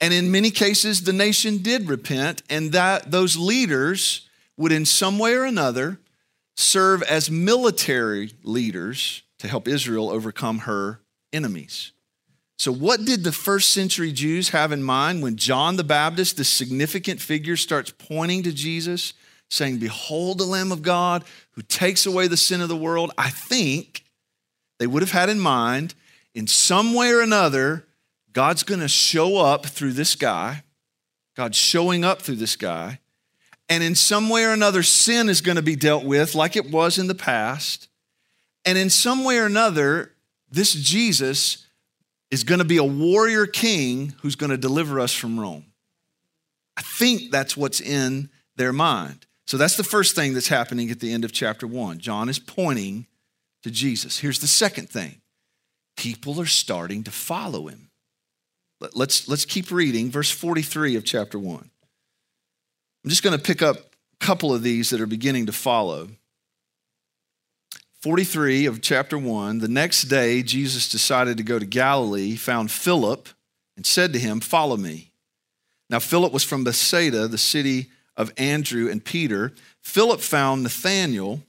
And 0.00 0.14
in 0.14 0.30
many 0.30 0.50
cases, 0.50 1.02
the 1.02 1.12
nation 1.12 1.58
did 1.58 1.88
repent, 1.88 2.42
and 2.48 2.72
that 2.72 3.10
those 3.10 3.36
leaders 3.36 4.28
would, 4.56 4.72
in 4.72 4.86
some 4.86 5.18
way 5.18 5.34
or 5.34 5.44
another, 5.44 5.98
serve 6.56 7.02
as 7.02 7.30
military 7.30 8.32
leaders 8.42 9.22
to 9.38 9.48
help 9.48 9.68
Israel 9.68 10.10
overcome 10.10 10.60
her 10.60 11.00
enemies. 11.32 11.92
So, 12.60 12.70
what 12.70 13.06
did 13.06 13.24
the 13.24 13.32
first 13.32 13.70
century 13.70 14.12
Jews 14.12 14.50
have 14.50 14.70
in 14.70 14.82
mind 14.82 15.22
when 15.22 15.36
John 15.36 15.76
the 15.76 15.82
Baptist, 15.82 16.36
the 16.36 16.44
significant 16.44 17.18
figure, 17.18 17.56
starts 17.56 17.90
pointing 17.90 18.42
to 18.42 18.52
Jesus, 18.52 19.14
saying, 19.48 19.78
Behold 19.78 20.36
the 20.36 20.44
Lamb 20.44 20.70
of 20.70 20.82
God 20.82 21.24
who 21.52 21.62
takes 21.62 22.04
away 22.04 22.26
the 22.26 22.36
sin 22.36 22.60
of 22.60 22.68
the 22.68 22.76
world? 22.76 23.12
I 23.16 23.30
think 23.30 24.04
they 24.78 24.86
would 24.86 25.00
have 25.00 25.12
had 25.12 25.30
in 25.30 25.40
mind, 25.40 25.94
in 26.34 26.46
some 26.46 26.92
way 26.92 27.10
or 27.10 27.22
another, 27.22 27.86
God's 28.34 28.62
going 28.62 28.80
to 28.80 28.88
show 28.88 29.38
up 29.38 29.64
through 29.64 29.92
this 29.92 30.14
guy. 30.14 30.62
God's 31.36 31.56
showing 31.56 32.04
up 32.04 32.20
through 32.20 32.36
this 32.36 32.56
guy. 32.56 32.98
And 33.70 33.82
in 33.82 33.94
some 33.94 34.28
way 34.28 34.44
or 34.44 34.52
another, 34.52 34.82
sin 34.82 35.30
is 35.30 35.40
going 35.40 35.56
to 35.56 35.62
be 35.62 35.76
dealt 35.76 36.04
with 36.04 36.34
like 36.34 36.56
it 36.56 36.70
was 36.70 36.98
in 36.98 37.06
the 37.06 37.14
past. 37.14 37.88
And 38.66 38.76
in 38.76 38.90
some 38.90 39.24
way 39.24 39.38
or 39.38 39.46
another, 39.46 40.12
this 40.50 40.74
Jesus 40.74 41.66
is 42.30 42.44
going 42.44 42.60
to 42.60 42.64
be 42.64 42.76
a 42.76 42.84
warrior 42.84 43.46
king 43.46 44.14
who's 44.22 44.36
going 44.36 44.50
to 44.50 44.56
deliver 44.56 45.00
us 45.00 45.12
from 45.12 45.38
Rome. 45.38 45.66
I 46.76 46.82
think 46.82 47.30
that's 47.30 47.56
what's 47.56 47.80
in 47.80 48.30
their 48.56 48.72
mind. 48.72 49.26
So 49.46 49.56
that's 49.56 49.76
the 49.76 49.84
first 49.84 50.14
thing 50.14 50.32
that's 50.32 50.48
happening 50.48 50.90
at 50.90 51.00
the 51.00 51.12
end 51.12 51.24
of 51.24 51.32
chapter 51.32 51.66
one. 51.66 51.98
John 51.98 52.28
is 52.28 52.38
pointing 52.38 53.06
to 53.62 53.70
Jesus. 53.70 54.18
Here's 54.18 54.38
the 54.38 54.46
second 54.46 54.88
thing 54.88 55.20
people 55.96 56.40
are 56.40 56.46
starting 56.46 57.02
to 57.04 57.10
follow 57.10 57.66
him. 57.66 57.90
Let's, 58.94 59.28
let's 59.28 59.44
keep 59.44 59.70
reading, 59.70 60.10
verse 60.10 60.30
43 60.30 60.96
of 60.96 61.04
chapter 61.04 61.38
one. 61.38 61.70
I'm 63.04 63.10
just 63.10 63.22
going 63.22 63.36
to 63.36 63.42
pick 63.42 63.60
up 63.60 63.76
a 63.76 64.24
couple 64.24 64.54
of 64.54 64.62
these 64.62 64.90
that 64.90 65.00
are 65.00 65.06
beginning 65.06 65.46
to 65.46 65.52
follow. 65.52 66.08
43 68.02 68.64
of 68.64 68.80
chapter 68.80 69.18
1, 69.18 69.58
the 69.58 69.68
next 69.68 70.04
day 70.04 70.42
Jesus 70.42 70.88
decided 70.88 71.36
to 71.36 71.42
go 71.42 71.58
to 71.58 71.66
Galilee, 71.66 72.34
found 72.34 72.70
Philip, 72.70 73.28
and 73.76 73.84
said 73.84 74.14
to 74.14 74.18
him, 74.18 74.40
Follow 74.40 74.78
me. 74.78 75.12
Now, 75.90 75.98
Philip 75.98 76.32
was 76.32 76.42
from 76.42 76.64
Bethsaida, 76.64 77.28
the 77.28 77.36
city 77.36 77.90
of 78.16 78.32
Andrew 78.38 78.88
and 78.88 79.04
Peter. 79.04 79.52
Philip 79.82 80.20
found 80.20 80.62
Nathanael 80.62 81.42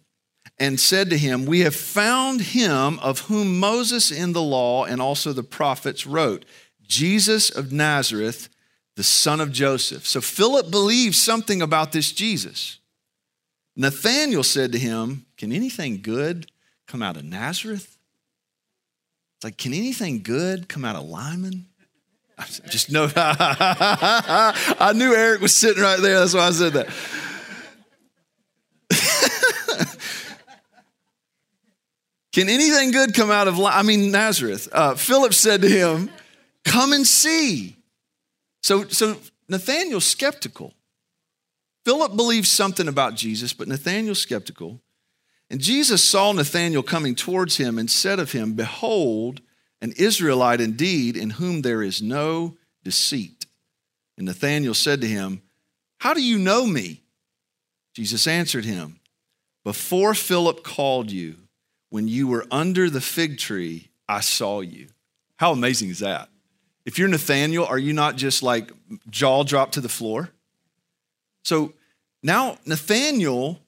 and 0.59 0.77
said 0.77 1.09
to 1.11 1.17
him, 1.17 1.45
We 1.45 1.61
have 1.61 1.75
found 1.75 2.41
him 2.41 2.99
of 2.99 3.21
whom 3.21 3.57
Moses 3.57 4.11
in 4.11 4.33
the 4.33 4.41
law 4.41 4.83
and 4.83 5.01
also 5.01 5.31
the 5.31 5.43
prophets 5.43 6.05
wrote, 6.05 6.43
Jesus 6.85 7.49
of 7.49 7.71
Nazareth, 7.71 8.49
the 8.97 9.03
son 9.03 9.39
of 9.39 9.53
Joseph. 9.53 10.05
So 10.05 10.19
Philip 10.19 10.69
believed 10.69 11.15
something 11.15 11.61
about 11.61 11.93
this 11.93 12.11
Jesus. 12.11 12.79
Nathanael 13.75 14.43
said 14.43 14.71
to 14.73 14.79
him, 14.79 15.25
Can 15.37 15.51
anything 15.51 16.01
good 16.01 16.51
come 16.87 17.01
out 17.01 17.17
of 17.17 17.23
Nazareth? 17.23 17.97
It's 19.37 19.43
like, 19.43 19.57
Can 19.57 19.73
anything 19.73 20.21
good 20.23 20.67
come 20.69 20.85
out 20.85 20.95
of 20.95 21.03
Lyman? 21.05 21.67
I 22.37 22.45
just 22.69 22.91
know. 22.91 23.07
I 23.15 24.93
knew 24.95 25.13
Eric 25.13 25.41
was 25.41 25.53
sitting 25.53 25.83
right 25.83 25.99
there. 25.99 26.19
That's 26.19 26.33
why 26.33 26.47
I 26.47 26.51
said 26.51 26.73
that. 26.73 26.87
Can 32.31 32.49
anything 32.49 32.91
good 32.91 33.13
come 33.13 33.29
out 33.29 33.47
of, 33.47 33.59
I 33.59 33.83
mean, 33.83 34.09
Nazareth? 34.11 34.67
Uh, 34.71 34.95
Philip 34.95 35.33
said 35.33 35.61
to 35.61 35.69
him, 35.69 36.09
Come 36.63 36.93
and 36.93 37.05
see. 37.05 37.75
So, 38.63 38.87
so 38.87 39.17
Nathanael's 39.47 40.05
skeptical. 40.05 40.73
Philip 41.83 42.15
believes 42.15 42.49
something 42.49 42.87
about 42.87 43.15
Jesus, 43.15 43.53
but 43.53 43.67
Nathanael's 43.67 44.21
skeptical. 44.21 44.81
And 45.49 45.59
Jesus 45.59 46.03
saw 46.03 46.31
Nathanael 46.31 46.83
coming 46.83 47.15
towards 47.15 47.57
him 47.57 47.77
and 47.77 47.89
said 47.89 48.19
of 48.19 48.31
him, 48.31 48.53
Behold, 48.53 49.41
an 49.81 49.93
Israelite 49.97 50.61
indeed, 50.61 51.17
in 51.17 51.31
whom 51.31 51.61
there 51.61 51.81
is 51.81 52.01
no 52.01 52.55
deceit. 52.83 53.45
And 54.17 54.27
Nathanael 54.27 54.73
said 54.73 55.01
to 55.01 55.07
him, 55.07 55.41
How 55.99 56.13
do 56.13 56.23
you 56.23 56.37
know 56.37 56.65
me? 56.65 57.01
Jesus 57.93 58.27
answered 58.27 58.65
him, 58.65 58.99
Before 59.63 60.13
Philip 60.13 60.63
called 60.63 61.11
you, 61.11 61.35
when 61.89 62.07
you 62.07 62.27
were 62.27 62.45
under 62.51 62.89
the 62.89 63.01
fig 63.01 63.37
tree, 63.37 63.89
I 64.07 64.21
saw 64.21 64.61
you. 64.61 64.87
How 65.37 65.51
amazing 65.51 65.89
is 65.89 65.99
that? 65.99 66.29
If 66.85 66.97
you're 66.97 67.07
Nathanael, 67.07 67.65
are 67.65 67.77
you 67.77 67.93
not 67.93 68.15
just 68.15 68.41
like 68.43 68.71
jaw 69.09 69.43
dropped 69.43 69.73
to 69.73 69.81
the 69.81 69.89
floor? 69.89 70.29
So 71.43 71.73
now 72.23 72.57
Nathanael 72.65 73.59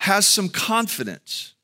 has 0.00 0.26
some 0.26 0.48
confidence 0.48 1.54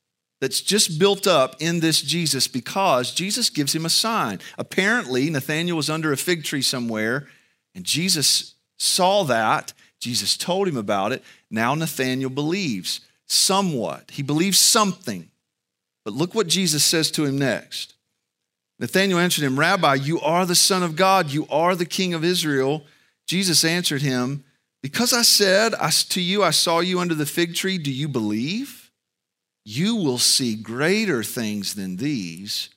that's 0.40 0.60
just 0.60 0.98
built 0.98 1.26
up 1.26 1.56
in 1.60 1.80
this 1.80 2.00
Jesus 2.00 2.48
because 2.48 3.12
Jesus 3.12 3.50
gives 3.50 3.74
him 3.74 3.84
a 3.84 3.90
sign. 3.90 4.40
Apparently, 4.56 5.28
Nathanael 5.28 5.76
was 5.76 5.90
under 5.90 6.12
a 6.12 6.16
fig 6.16 6.44
tree 6.44 6.62
somewhere, 6.62 7.28
and 7.74 7.84
Jesus 7.84 8.54
saw 8.78 9.24
that. 9.24 9.72
Jesus 10.00 10.36
told 10.36 10.66
him 10.66 10.78
about 10.78 11.12
it. 11.12 11.22
Now 11.50 11.74
Nathanael 11.74 12.30
believes 12.30 13.00
somewhat. 13.26 14.12
He 14.12 14.22
believes 14.22 14.58
something. 14.58 15.28
But 16.04 16.14
look 16.14 16.34
what 16.34 16.46
Jesus 16.46 16.82
says 16.82 17.10
to 17.12 17.26
him 17.26 17.38
next. 17.38 17.94
Nathanael 18.78 19.18
answered 19.18 19.44
him, 19.44 19.60
Rabbi, 19.60 19.96
you 19.96 20.18
are 20.20 20.46
the 20.46 20.54
Son 20.54 20.82
of 20.82 20.96
God, 20.96 21.30
you 21.30 21.46
are 21.50 21.76
the 21.76 21.84
King 21.84 22.14
of 22.14 22.24
Israel. 22.24 22.84
Jesus 23.26 23.62
answered 23.62 24.00
him, 24.00 24.42
Because 24.82 25.12
I 25.12 25.22
said 25.22 25.74
to 26.10 26.20
you, 26.20 26.42
I 26.42 26.50
saw 26.50 26.80
you 26.80 27.00
under 27.00 27.14
the 27.14 27.26
fig 27.26 27.54
tree, 27.54 27.78
do 27.78 27.92
you 27.92 28.08
believe? 28.08 28.90
You 29.64 29.96
will 29.96 30.18
see 30.18 30.54
greater 30.54 31.22
things 31.22 31.74
than 31.74 31.96
these. 31.96 32.70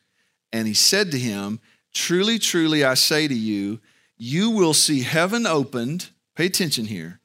And 0.51 0.67
he 0.67 0.73
said 0.73 1.11
to 1.11 1.19
him, 1.19 1.59
Truly, 1.93 2.39
truly, 2.39 2.83
I 2.83 2.95
say 2.95 3.27
to 3.27 3.35
you, 3.35 3.79
you 4.17 4.49
will 4.49 4.73
see 4.73 5.01
heaven 5.01 5.45
opened. 5.45 6.09
Pay 6.35 6.47
attention 6.47 6.85
here. 6.85 7.19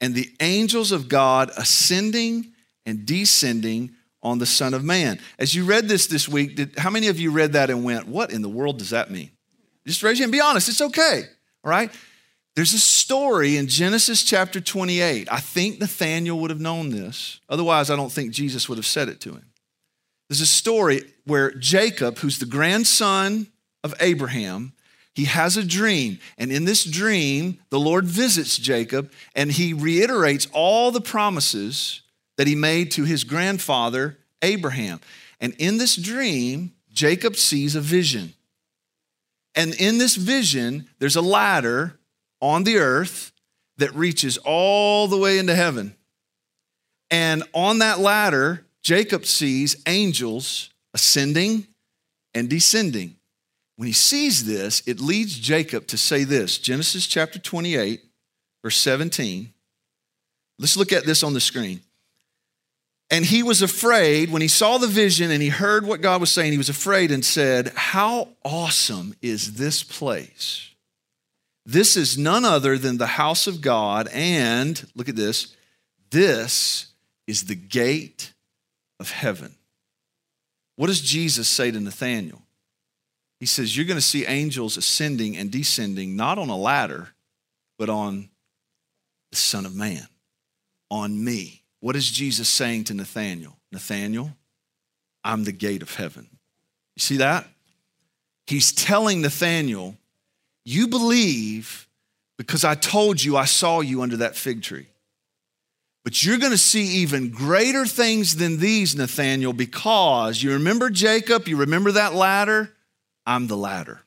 And 0.00 0.14
the 0.14 0.30
angels 0.40 0.92
of 0.92 1.08
God 1.08 1.50
ascending 1.56 2.52
and 2.84 3.06
descending 3.06 3.94
on 4.22 4.38
the 4.38 4.46
Son 4.46 4.74
of 4.74 4.84
Man. 4.84 5.20
As 5.38 5.54
you 5.54 5.64
read 5.64 5.88
this 5.88 6.06
this 6.06 6.28
week, 6.28 6.56
did, 6.56 6.78
how 6.78 6.90
many 6.90 7.08
of 7.08 7.18
you 7.18 7.30
read 7.30 7.52
that 7.54 7.70
and 7.70 7.84
went, 7.84 8.06
What 8.06 8.32
in 8.32 8.42
the 8.42 8.48
world 8.48 8.78
does 8.78 8.90
that 8.90 9.10
mean? 9.10 9.30
Just 9.86 10.02
raise 10.02 10.18
your 10.18 10.24
hand. 10.24 10.32
Be 10.32 10.40
honest. 10.40 10.68
It's 10.68 10.80
okay. 10.80 11.22
All 11.64 11.70
right. 11.70 11.90
There's 12.60 12.74
a 12.74 12.78
story 12.78 13.56
in 13.56 13.68
Genesis 13.68 14.22
chapter 14.22 14.60
28. 14.60 15.32
I 15.32 15.40
think 15.40 15.80
Nathanael 15.80 16.38
would 16.40 16.50
have 16.50 16.60
known 16.60 16.90
this. 16.90 17.40
Otherwise, 17.48 17.88
I 17.88 17.96
don't 17.96 18.12
think 18.12 18.32
Jesus 18.32 18.68
would 18.68 18.76
have 18.76 18.84
said 18.84 19.08
it 19.08 19.18
to 19.22 19.30
him. 19.30 19.46
There's 20.28 20.42
a 20.42 20.46
story 20.46 21.04
where 21.24 21.52
Jacob, 21.52 22.18
who's 22.18 22.38
the 22.38 22.44
grandson 22.44 23.46
of 23.82 23.94
Abraham, 23.98 24.74
he 25.14 25.24
has 25.24 25.56
a 25.56 25.64
dream. 25.64 26.18
And 26.36 26.52
in 26.52 26.66
this 26.66 26.84
dream, 26.84 27.60
the 27.70 27.80
Lord 27.80 28.04
visits 28.04 28.58
Jacob 28.58 29.10
and 29.34 29.50
he 29.50 29.72
reiterates 29.72 30.46
all 30.52 30.90
the 30.90 31.00
promises 31.00 32.02
that 32.36 32.46
he 32.46 32.56
made 32.56 32.90
to 32.90 33.04
his 33.04 33.24
grandfather, 33.24 34.18
Abraham. 34.42 35.00
And 35.40 35.54
in 35.58 35.78
this 35.78 35.96
dream, 35.96 36.74
Jacob 36.92 37.36
sees 37.36 37.74
a 37.74 37.80
vision. 37.80 38.34
And 39.54 39.72
in 39.76 39.96
this 39.96 40.16
vision, 40.16 40.90
there's 40.98 41.16
a 41.16 41.22
ladder 41.22 41.96
on 42.40 42.64
the 42.64 42.78
earth 42.78 43.32
that 43.78 43.94
reaches 43.94 44.38
all 44.38 45.08
the 45.08 45.16
way 45.16 45.38
into 45.38 45.54
heaven. 45.54 45.94
And 47.10 47.42
on 47.54 47.78
that 47.78 47.98
ladder, 47.98 48.64
Jacob 48.82 49.26
sees 49.26 49.82
angels 49.86 50.70
ascending 50.94 51.66
and 52.34 52.48
descending. 52.48 53.16
When 53.76 53.86
he 53.86 53.92
sees 53.92 54.44
this, 54.44 54.82
it 54.86 55.00
leads 55.00 55.38
Jacob 55.38 55.86
to 55.88 55.98
say 55.98 56.24
this 56.24 56.58
Genesis 56.58 57.06
chapter 57.06 57.38
28, 57.38 58.02
verse 58.62 58.76
17. 58.76 59.52
Let's 60.58 60.76
look 60.76 60.92
at 60.92 61.06
this 61.06 61.22
on 61.22 61.32
the 61.32 61.40
screen. 61.40 61.80
And 63.10 63.24
he 63.24 63.42
was 63.42 63.60
afraid 63.60 64.30
when 64.30 64.42
he 64.42 64.48
saw 64.48 64.78
the 64.78 64.86
vision 64.86 65.30
and 65.30 65.42
he 65.42 65.48
heard 65.48 65.84
what 65.84 66.00
God 66.00 66.20
was 66.20 66.30
saying, 66.30 66.52
he 66.52 66.58
was 66.58 66.68
afraid 66.68 67.10
and 67.10 67.24
said, 67.24 67.72
How 67.74 68.28
awesome 68.44 69.16
is 69.20 69.54
this 69.54 69.82
place? 69.82 70.69
This 71.70 71.96
is 71.96 72.18
none 72.18 72.44
other 72.44 72.76
than 72.76 72.98
the 72.98 73.06
house 73.06 73.46
of 73.46 73.60
God. 73.60 74.08
And 74.12 74.84
look 74.96 75.08
at 75.08 75.14
this 75.14 75.54
this 76.10 76.86
is 77.28 77.44
the 77.44 77.54
gate 77.54 78.32
of 78.98 79.12
heaven. 79.12 79.54
What 80.74 80.88
does 80.88 81.00
Jesus 81.00 81.46
say 81.46 81.70
to 81.70 81.78
Nathanael? 81.78 82.42
He 83.38 83.46
says, 83.46 83.76
You're 83.76 83.86
going 83.86 83.96
to 83.96 84.02
see 84.02 84.26
angels 84.26 84.76
ascending 84.76 85.36
and 85.36 85.52
descending, 85.52 86.16
not 86.16 86.38
on 86.38 86.48
a 86.48 86.56
ladder, 86.56 87.10
but 87.78 87.88
on 87.88 88.30
the 89.30 89.36
Son 89.36 89.64
of 89.64 89.72
Man, 89.72 90.08
on 90.90 91.22
me. 91.22 91.62
What 91.78 91.94
is 91.94 92.10
Jesus 92.10 92.48
saying 92.48 92.84
to 92.84 92.94
Nathanael? 92.94 93.56
Nathanael, 93.70 94.36
I'm 95.22 95.44
the 95.44 95.52
gate 95.52 95.82
of 95.82 95.94
heaven. 95.94 96.26
You 96.96 97.00
see 97.00 97.18
that? 97.18 97.46
He's 98.48 98.72
telling 98.72 99.20
Nathanael, 99.20 99.96
You 100.70 100.86
believe 100.86 101.88
because 102.38 102.62
I 102.62 102.76
told 102.76 103.20
you 103.20 103.36
I 103.36 103.44
saw 103.44 103.80
you 103.80 104.02
under 104.02 104.18
that 104.18 104.36
fig 104.36 104.62
tree. 104.62 104.86
But 106.04 106.22
you're 106.22 106.38
going 106.38 106.52
to 106.52 106.58
see 106.58 107.02
even 107.02 107.30
greater 107.30 107.84
things 107.84 108.36
than 108.36 108.58
these, 108.58 108.94
Nathanael, 108.94 109.52
because 109.52 110.40
you 110.40 110.52
remember 110.52 110.88
Jacob, 110.88 111.48
you 111.48 111.56
remember 111.56 111.90
that 111.92 112.14
ladder? 112.14 112.72
I'm 113.26 113.48
the 113.48 113.56
ladder. 113.56 114.02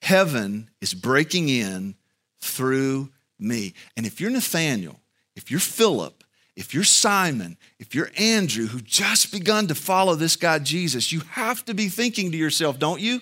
Heaven 0.00 0.70
is 0.80 0.94
breaking 0.94 1.50
in 1.50 1.94
through 2.40 3.10
me. 3.38 3.74
And 3.98 4.06
if 4.06 4.22
you're 4.22 4.30
Nathanael, 4.30 4.98
if 5.36 5.50
you're 5.50 5.60
Philip, 5.60 6.24
if 6.56 6.72
you're 6.72 6.84
Simon, 6.84 7.58
if 7.78 7.94
you're 7.94 8.10
Andrew, 8.16 8.66
who 8.66 8.80
just 8.80 9.30
begun 9.30 9.66
to 9.66 9.74
follow 9.74 10.14
this 10.14 10.36
guy 10.36 10.58
Jesus, 10.58 11.12
you 11.12 11.20
have 11.32 11.66
to 11.66 11.74
be 11.74 11.88
thinking 11.88 12.32
to 12.32 12.38
yourself, 12.38 12.78
don't 12.78 13.00
you? 13.02 13.20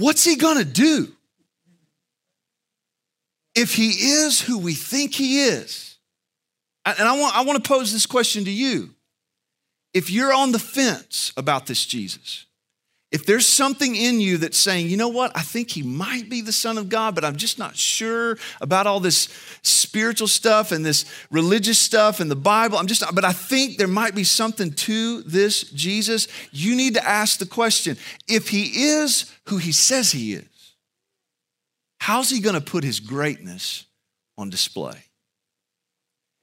What's 0.00 0.24
he 0.24 0.36
gonna 0.36 0.64
do? 0.64 1.12
If 3.54 3.74
he 3.74 3.90
is 3.90 4.40
who 4.40 4.58
we 4.58 4.72
think 4.72 5.14
he 5.14 5.42
is, 5.42 5.98
and 6.86 7.06
I 7.06 7.18
want, 7.18 7.36
I 7.36 7.42
want 7.42 7.62
to 7.62 7.68
pose 7.68 7.92
this 7.92 8.06
question 8.06 8.46
to 8.46 8.50
you. 8.50 8.94
If 9.92 10.08
you're 10.08 10.32
on 10.32 10.52
the 10.52 10.58
fence 10.58 11.34
about 11.36 11.66
this 11.66 11.84
Jesus, 11.84 12.46
if 13.12 13.26
there's 13.26 13.46
something 13.46 13.96
in 13.96 14.20
you 14.20 14.36
that's 14.36 14.56
saying, 14.56 14.88
you 14.88 14.96
know 14.96 15.08
what, 15.08 15.36
I 15.36 15.42
think 15.42 15.70
he 15.70 15.82
might 15.82 16.30
be 16.30 16.42
the 16.42 16.52
Son 16.52 16.78
of 16.78 16.88
God, 16.88 17.16
but 17.16 17.24
I'm 17.24 17.34
just 17.34 17.58
not 17.58 17.76
sure 17.76 18.38
about 18.60 18.86
all 18.86 19.00
this 19.00 19.28
spiritual 19.62 20.28
stuff 20.28 20.70
and 20.70 20.86
this 20.86 21.04
religious 21.30 21.78
stuff 21.78 22.20
and 22.20 22.30
the 22.30 22.36
Bible. 22.36 22.78
I'm 22.78 22.86
just, 22.86 23.02
but 23.12 23.24
I 23.24 23.32
think 23.32 23.78
there 23.78 23.88
might 23.88 24.14
be 24.14 24.22
something 24.22 24.72
to 24.72 25.22
this 25.22 25.64
Jesus. 25.70 26.28
You 26.52 26.76
need 26.76 26.94
to 26.94 27.06
ask 27.06 27.40
the 27.40 27.46
question 27.46 27.96
if 28.28 28.48
he 28.48 28.84
is 28.84 29.32
who 29.46 29.56
he 29.56 29.72
says 29.72 30.12
he 30.12 30.34
is, 30.34 30.44
how's 31.98 32.30
he 32.30 32.40
going 32.40 32.54
to 32.54 32.60
put 32.60 32.84
his 32.84 33.00
greatness 33.00 33.86
on 34.38 34.50
display? 34.50 35.04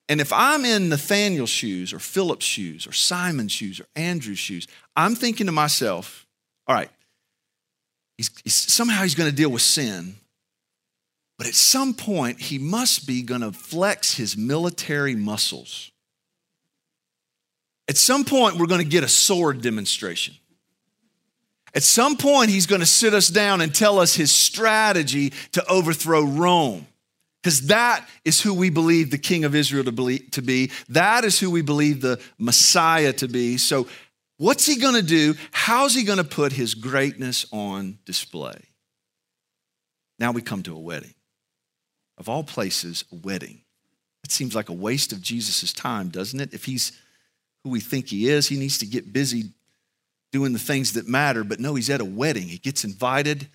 And 0.09 0.19
if 0.19 0.31
I'm 0.33 0.65
in 0.65 0.89
Nathanael's 0.89 1.49
shoes 1.49 1.93
or 1.93 1.99
Philip's 1.99 2.45
shoes 2.45 2.87
or 2.87 2.91
Simon's 2.91 3.51
shoes 3.53 3.79
or 3.79 3.85
Andrew's 3.95 4.39
shoes, 4.39 4.67
I'm 4.95 5.15
thinking 5.15 5.45
to 5.45 5.51
myself, 5.51 6.26
all 6.67 6.75
right, 6.75 6.89
he's, 8.17 8.29
he's, 8.43 8.53
somehow 8.53 9.03
he's 9.03 9.15
going 9.15 9.29
to 9.29 9.35
deal 9.35 9.49
with 9.49 9.61
sin, 9.61 10.15
but 11.37 11.47
at 11.47 11.53
some 11.55 11.93
point 11.93 12.39
he 12.39 12.57
must 12.57 13.07
be 13.07 13.21
going 13.21 13.41
to 13.41 13.51
flex 13.51 14.15
his 14.15 14.35
military 14.35 15.15
muscles. 15.15 15.91
At 17.87 17.95
some 17.95 18.25
point, 18.25 18.57
we're 18.57 18.67
going 18.67 18.83
to 18.83 18.89
get 18.89 19.03
a 19.03 19.07
sword 19.07 19.61
demonstration. 19.61 20.35
At 21.73 21.83
some 21.83 22.17
point, 22.17 22.49
he's 22.49 22.65
going 22.65 22.81
to 22.81 22.87
sit 22.87 23.13
us 23.13 23.29
down 23.29 23.61
and 23.61 23.73
tell 23.73 23.99
us 23.99 24.15
his 24.15 24.31
strategy 24.31 25.31
to 25.53 25.65
overthrow 25.67 26.23
Rome. 26.23 26.85
Because 27.41 27.67
that 27.67 28.05
is 28.25 28.41
who 28.41 28.53
we 28.53 28.69
believe 28.69 29.09
the 29.09 29.17
king 29.17 29.45
of 29.45 29.55
Israel 29.55 29.85
to, 29.85 30.41
be. 30.41 30.71
That 30.89 31.23
is 31.23 31.39
who 31.39 31.49
we 31.49 31.61
believe 31.61 32.01
the 32.01 32.19
Messiah 32.37 33.13
to 33.13 33.27
be. 33.27 33.57
So, 33.57 33.87
What's 34.37 34.65
he 34.65 34.77
going 34.79 34.93
to 34.95 35.01
do? 35.01 35.35
How's 35.51 35.95
he 35.95 36.03
going 36.03 36.19
to 36.19 36.23
put 36.23 36.53
his 36.53 36.75
greatness 36.75 37.45
on 37.51 37.97
display? 38.05 38.65
Now 40.19 40.31
we 40.31 40.41
come 40.41 40.63
to 40.63 40.75
a 40.75 40.79
wedding. 40.79 41.13
Of 42.17 42.29
all 42.29 42.43
places, 42.43 43.03
a 43.11 43.15
wedding. 43.15 43.61
It 44.23 44.31
seems 44.31 44.55
like 44.55 44.69
a 44.69 44.73
waste 44.73 45.11
of 45.11 45.21
Jesus' 45.21 45.73
time, 45.73 46.09
doesn't 46.09 46.39
it? 46.39 46.53
If 46.53 46.65
he's 46.65 46.91
who 47.63 47.69
we 47.69 47.79
think 47.79 48.09
he 48.09 48.27
is, 48.27 48.47
he 48.47 48.57
needs 48.57 48.77
to 48.79 48.85
get 48.85 49.13
busy 49.13 49.51
doing 50.31 50.53
the 50.53 50.59
things 50.59 50.93
that 50.93 51.07
matter. 51.07 51.43
But 51.43 51.59
no, 51.59 51.75
he's 51.75 51.89
at 51.89 52.01
a 52.01 52.05
wedding. 52.05 52.47
He 52.47 52.57
gets 52.57 52.83
invited. 52.83 53.47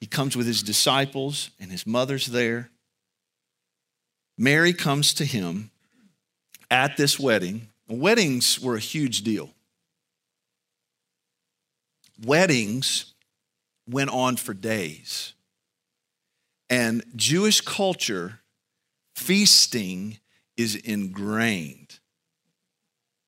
He 0.00 0.06
comes 0.06 0.36
with 0.36 0.46
his 0.46 0.62
disciples, 0.62 1.50
and 1.58 1.70
his 1.70 1.86
mother's 1.86 2.26
there. 2.26 2.70
Mary 4.36 4.72
comes 4.72 5.14
to 5.14 5.24
him 5.24 5.70
at 6.70 6.96
this 6.96 7.18
wedding. 7.18 7.68
Weddings 7.88 8.60
were 8.60 8.76
a 8.76 8.80
huge 8.80 9.22
deal 9.22 9.53
weddings 12.22 13.14
went 13.88 14.10
on 14.10 14.36
for 14.36 14.54
days. 14.54 15.34
And 16.70 17.04
Jewish 17.14 17.60
culture, 17.60 18.40
feasting 19.14 20.18
is 20.56 20.74
ingrained. 20.76 21.98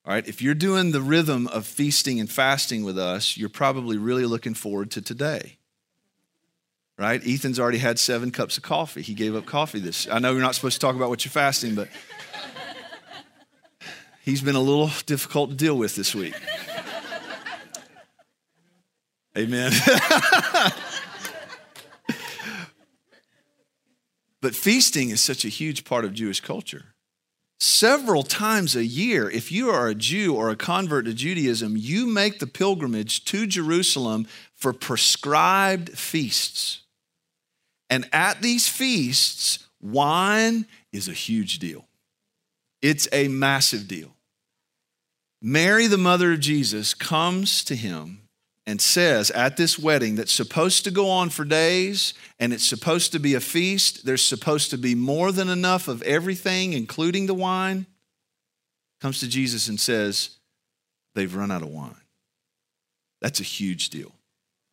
All 0.04 0.12
right, 0.12 0.26
if 0.26 0.40
you're 0.40 0.54
doing 0.54 0.92
the 0.92 1.00
rhythm 1.00 1.48
of 1.48 1.66
feasting 1.66 2.20
and 2.20 2.30
fasting 2.30 2.84
with 2.84 2.98
us, 2.98 3.36
you're 3.36 3.48
probably 3.48 3.98
really 3.98 4.24
looking 4.24 4.54
forward 4.54 4.90
to 4.92 5.02
today. 5.02 5.58
Right? 6.98 7.20
Ethan's 7.26 7.60
already 7.60 7.78
had 7.78 7.98
seven 7.98 8.30
cups 8.30 8.56
of 8.56 8.62
coffee. 8.62 9.02
He 9.02 9.12
gave 9.12 9.34
up 9.34 9.44
coffee 9.44 9.80
this. 9.80 10.08
I 10.10 10.18
know 10.18 10.32
you're 10.32 10.40
not 10.40 10.54
supposed 10.54 10.80
to 10.80 10.86
talk 10.86 10.96
about 10.96 11.10
what 11.10 11.24
you're 11.24 11.32
fasting, 11.32 11.74
but 11.74 11.88
he's 14.22 14.40
been 14.40 14.54
a 14.54 14.60
little 14.60 14.90
difficult 15.04 15.50
to 15.50 15.56
deal 15.56 15.76
with 15.76 15.94
this 15.94 16.14
week. 16.14 16.34
Amen. 19.36 19.70
but 24.40 24.54
feasting 24.54 25.10
is 25.10 25.20
such 25.20 25.44
a 25.44 25.48
huge 25.48 25.84
part 25.84 26.06
of 26.06 26.14
Jewish 26.14 26.40
culture. 26.40 26.94
Several 27.58 28.22
times 28.22 28.76
a 28.76 28.84
year, 28.84 29.30
if 29.30 29.50
you 29.50 29.70
are 29.70 29.88
a 29.88 29.94
Jew 29.94 30.34
or 30.34 30.50
a 30.50 30.56
convert 30.56 31.06
to 31.06 31.14
Judaism, 31.14 31.74
you 31.76 32.06
make 32.06 32.38
the 32.38 32.46
pilgrimage 32.46 33.24
to 33.26 33.46
Jerusalem 33.46 34.26
for 34.54 34.72
prescribed 34.72 35.98
feasts. 35.98 36.82
And 37.88 38.08
at 38.12 38.42
these 38.42 38.68
feasts, 38.68 39.66
wine 39.80 40.66
is 40.92 41.08
a 41.08 41.12
huge 41.12 41.58
deal. 41.58 41.86
It's 42.82 43.08
a 43.12 43.28
massive 43.28 43.88
deal. 43.88 44.14
Mary, 45.42 45.86
the 45.86 45.98
mother 45.98 46.32
of 46.32 46.40
Jesus, 46.40 46.94
comes 46.94 47.64
to 47.64 47.74
him 47.74 48.25
and 48.66 48.80
says 48.80 49.30
at 49.30 49.56
this 49.56 49.78
wedding 49.78 50.16
that's 50.16 50.32
supposed 50.32 50.84
to 50.84 50.90
go 50.90 51.08
on 51.08 51.30
for 51.30 51.44
days 51.44 52.14
and 52.40 52.52
it's 52.52 52.66
supposed 52.66 53.12
to 53.12 53.20
be 53.20 53.34
a 53.34 53.40
feast, 53.40 54.04
there's 54.04 54.22
supposed 54.22 54.70
to 54.70 54.78
be 54.78 54.94
more 54.94 55.30
than 55.30 55.48
enough 55.48 55.86
of 55.88 56.02
everything, 56.02 56.72
including 56.72 57.26
the 57.26 57.34
wine, 57.34 57.86
comes 59.00 59.20
to 59.20 59.28
Jesus 59.28 59.68
and 59.68 59.78
says, 59.78 60.30
They've 61.14 61.34
run 61.34 61.50
out 61.50 61.62
of 61.62 61.68
wine. 61.68 61.94
That's 63.22 63.40
a 63.40 63.44
huge 63.44 63.88
deal. 63.88 64.12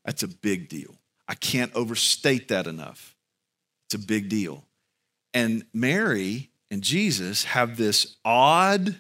That's 0.03 0.23
a 0.23 0.27
big 0.27 0.67
deal. 0.67 0.95
I 1.27 1.35
can't 1.35 1.73
overstate 1.73 2.49
that 2.49 2.67
enough. 2.67 3.15
It's 3.85 3.95
a 3.95 4.05
big 4.05 4.27
deal. 4.27 4.65
And 5.33 5.63
Mary 5.73 6.49
and 6.69 6.81
Jesus 6.81 7.45
have 7.45 7.77
this 7.77 8.17
odd, 8.25 8.99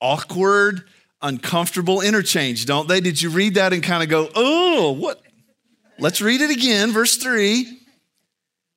awkward, 0.00 0.84
uncomfortable 1.22 2.00
interchange, 2.00 2.66
don't 2.66 2.88
they? 2.88 3.00
Did 3.00 3.20
you 3.20 3.30
read 3.30 3.54
that 3.54 3.72
and 3.72 3.82
kind 3.82 4.02
of 4.02 4.08
go, 4.08 4.28
oh, 4.34 4.92
what? 4.92 5.20
Let's 5.98 6.22
read 6.22 6.40
it 6.40 6.50
again. 6.50 6.92
Verse 6.92 7.16
3. 7.16 7.78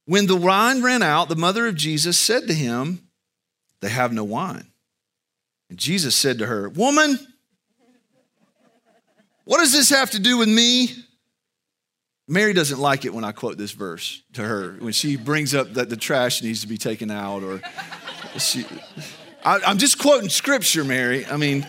When 0.05 0.27
the 0.27 0.35
wine 0.35 0.83
ran 0.83 1.01
out, 1.01 1.29
the 1.29 1.35
mother 1.35 1.67
of 1.67 1.75
Jesus 1.75 2.17
said 2.17 2.47
to 2.47 2.53
him, 2.53 3.07
They 3.81 3.89
have 3.89 4.11
no 4.11 4.23
wine. 4.25 4.67
And 5.69 5.79
Jesus 5.79 6.15
said 6.15 6.39
to 6.39 6.45
her, 6.45 6.67
Woman, 6.67 7.17
what 9.45 9.59
does 9.59 9.71
this 9.71 9.89
have 9.89 10.11
to 10.11 10.19
do 10.19 10.37
with 10.37 10.49
me? 10.49 10.89
Mary 12.27 12.53
doesn't 12.53 12.79
like 12.79 13.05
it 13.05 13.13
when 13.13 13.23
I 13.23 13.31
quote 13.31 13.57
this 13.57 13.71
verse 13.71 14.23
to 14.33 14.43
her, 14.43 14.75
when 14.79 14.93
she 14.93 15.17
brings 15.17 15.53
up 15.53 15.73
that 15.73 15.89
the 15.89 15.97
trash 15.97 16.41
needs 16.41 16.61
to 16.61 16.67
be 16.67 16.77
taken 16.77 17.11
out, 17.11 17.43
or 17.43 17.61
she, 18.37 18.65
I, 19.43 19.59
I'm 19.65 19.77
just 19.77 19.99
quoting 19.99 20.29
scripture, 20.29 20.85
Mary. 20.85 21.25
I 21.25 21.35
mean, 21.35 21.67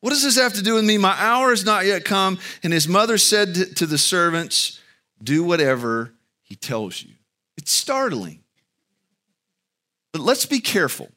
what 0.00 0.10
does 0.10 0.22
this 0.22 0.38
have 0.38 0.54
to 0.54 0.62
do 0.62 0.74
with 0.74 0.84
me? 0.84 0.96
My 0.98 1.14
hour 1.18 1.50
has 1.50 1.64
not 1.64 1.84
yet 1.84 2.04
come. 2.04 2.38
And 2.62 2.72
his 2.72 2.88
mother 2.88 3.18
said 3.18 3.54
to 3.76 3.86
the 3.86 3.98
servants, 3.98 4.80
Do 5.22 5.44
whatever 5.44 6.14
he 6.42 6.56
tells 6.56 7.02
you. 7.02 7.10
It's 7.56 7.70
startling. 7.70 8.42
But 10.12 10.22
let's 10.22 10.46
be 10.46 10.60
careful. 10.60 11.10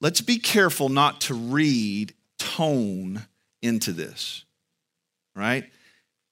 let's 0.00 0.20
be 0.20 0.38
careful 0.38 0.88
not 0.88 1.22
to 1.22 1.34
read 1.34 2.14
tone 2.38 3.22
into 3.62 3.92
this, 3.92 4.44
right? 5.36 5.64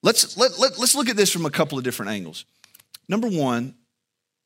Let's, 0.03 0.37
let, 0.37 0.59
let, 0.59 0.79
let's 0.79 0.95
look 0.95 1.09
at 1.09 1.17
this 1.17 1.33
from 1.33 1.47
a 1.47 1.51
couple 1.51 1.79
of 1.79 1.85
different 1.85 2.13
angles. 2.13 2.45
Number 3.09 3.29
one, 3.29 3.75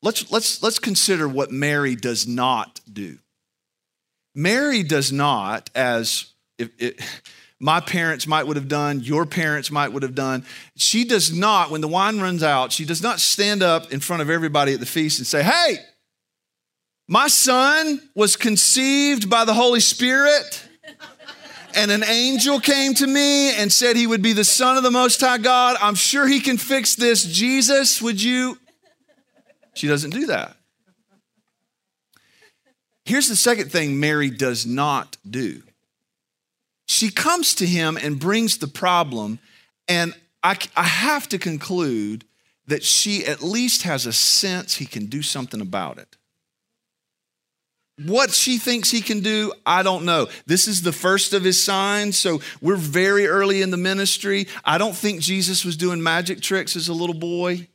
let's, 0.01 0.31
let's, 0.31 0.61
let's 0.61 0.79
consider 0.79 1.27
what 1.27 1.51
Mary 1.51 1.95
does 1.95 2.27
not 2.27 2.81
do. 2.91 3.17
Mary 4.35 4.83
does 4.83 5.11
not, 5.11 5.69
as 5.75 6.32
if, 6.77 7.21
my 7.63 7.79
parents 7.79 8.27
might 8.27 8.45
would 8.45 8.57
have 8.57 8.67
done, 8.67 8.99
your 8.99 9.25
parents 9.25 9.71
might 9.71 9.93
would 9.93 10.03
have 10.03 10.15
done. 10.15 10.45
She 10.75 11.05
does 11.05 11.31
not, 11.31 11.71
when 11.71 11.79
the 11.79 11.87
wine 11.87 12.19
runs 12.19 12.43
out, 12.43 12.73
she 12.73 12.83
does 12.83 13.01
not 13.01 13.21
stand 13.21 13.63
up 13.63 13.93
in 13.93 14.01
front 14.01 14.21
of 14.21 14.29
everybody 14.29 14.73
at 14.73 14.81
the 14.81 14.85
feast 14.85 15.17
and 15.17 15.25
say, 15.25 15.43
Hey, 15.43 15.77
my 17.07 17.29
son 17.29 18.01
was 18.15 18.35
conceived 18.35 19.29
by 19.29 19.45
the 19.45 19.53
Holy 19.53 19.79
Spirit, 19.79 20.67
and 21.73 21.89
an 21.89 22.03
angel 22.03 22.59
came 22.59 22.93
to 22.95 23.07
me 23.07 23.55
and 23.55 23.71
said 23.71 23.95
he 23.95 24.07
would 24.07 24.21
be 24.21 24.33
the 24.33 24.43
Son 24.43 24.75
of 24.75 24.83
the 24.83 24.91
Most 24.91 25.21
High 25.21 25.37
God. 25.37 25.77
I'm 25.81 25.95
sure 25.95 26.27
he 26.27 26.41
can 26.41 26.57
fix 26.57 26.95
this. 26.95 27.23
Jesus, 27.23 28.01
would 28.01 28.21
you? 28.21 28.57
She 29.73 29.87
doesn't 29.87 30.11
do 30.11 30.25
that. 30.25 30.57
Here's 33.05 33.29
the 33.29 33.35
second 33.37 33.71
thing 33.71 33.99
Mary 34.01 34.29
does 34.29 34.65
not 34.65 35.15
do 35.29 35.63
she 36.85 37.09
comes 37.09 37.55
to 37.55 37.65
him 37.65 37.97
and 37.97 38.19
brings 38.19 38.57
the 38.57 38.67
problem, 38.67 39.39
and 39.87 40.13
I, 40.43 40.57
I 40.75 40.83
have 40.83 41.29
to 41.29 41.37
conclude 41.37 42.25
that 42.67 42.83
she 42.83 43.25
at 43.25 43.41
least 43.41 43.83
has 43.83 44.05
a 44.05 44.13
sense 44.13 44.75
he 44.75 44.85
can 44.85 45.07
do 45.07 45.21
something 45.21 45.61
about 45.61 45.97
it. 45.97 46.17
What 48.05 48.31
she 48.31 48.57
thinks 48.57 48.89
he 48.89 49.01
can 49.01 49.19
do, 49.19 49.53
I 49.65 49.83
don't 49.83 50.03
know. 50.03 50.27
This 50.47 50.67
is 50.67 50.81
the 50.81 50.91
first 50.91 51.33
of 51.33 51.43
his 51.43 51.63
signs, 51.63 52.17
so 52.17 52.41
we're 52.59 52.75
very 52.75 53.27
early 53.27 53.61
in 53.61 53.69
the 53.69 53.77
ministry. 53.77 54.47
I 54.65 54.77
don't 54.77 54.95
think 54.95 55.21
Jesus 55.21 55.63
was 55.63 55.77
doing 55.77 56.01
magic 56.01 56.41
tricks 56.41 56.75
as 56.75 56.87
a 56.87 56.93
little 56.93 57.15
boy. 57.15 57.67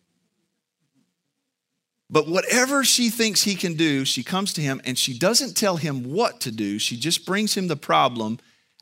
But 2.10 2.26
whatever 2.26 2.84
she 2.84 3.10
thinks 3.10 3.44
he 3.44 3.54
can 3.54 3.74
do, 3.74 4.04
she 4.04 4.24
comes 4.24 4.52
to 4.54 4.62
him 4.62 4.80
and 4.84 4.98
she 4.98 5.16
doesn't 5.16 5.56
tell 5.56 5.76
him 5.76 6.10
what 6.10 6.40
to 6.40 6.50
do. 6.50 6.78
She 6.78 6.96
just 6.96 7.26
brings 7.26 7.54
him 7.54 7.68
the 7.68 7.76
problem. 7.76 8.40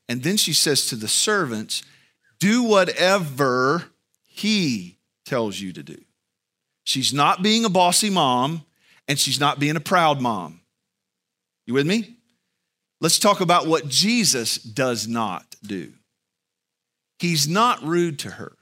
And 0.08 0.22
then 0.22 0.36
she 0.36 0.52
says 0.52 0.86
to 0.86 0.96
the 0.96 1.08
servants, 1.08 1.82
Do 2.38 2.62
whatever 2.62 3.84
he 4.26 4.98
tells 5.24 5.60
you 5.60 5.72
to 5.72 5.82
do. 5.82 5.98
She's 6.84 7.12
not 7.12 7.42
being 7.42 7.64
a 7.64 7.70
bossy 7.70 8.10
mom 8.10 8.64
and 9.08 9.18
she's 9.18 9.40
not 9.40 9.58
being 9.58 9.76
a 9.76 9.80
proud 9.80 10.20
mom. 10.20 10.60
You 11.66 11.74
with 11.74 11.86
me? 11.86 12.16
Let's 13.00 13.18
talk 13.18 13.40
about 13.40 13.66
what 13.66 13.88
Jesus 13.88 14.56
does 14.56 15.08
not 15.08 15.44
do. 15.62 15.92
He's 17.18 17.48
not 17.48 17.82
rude 17.82 18.20
to 18.20 18.30
her. 18.30 18.52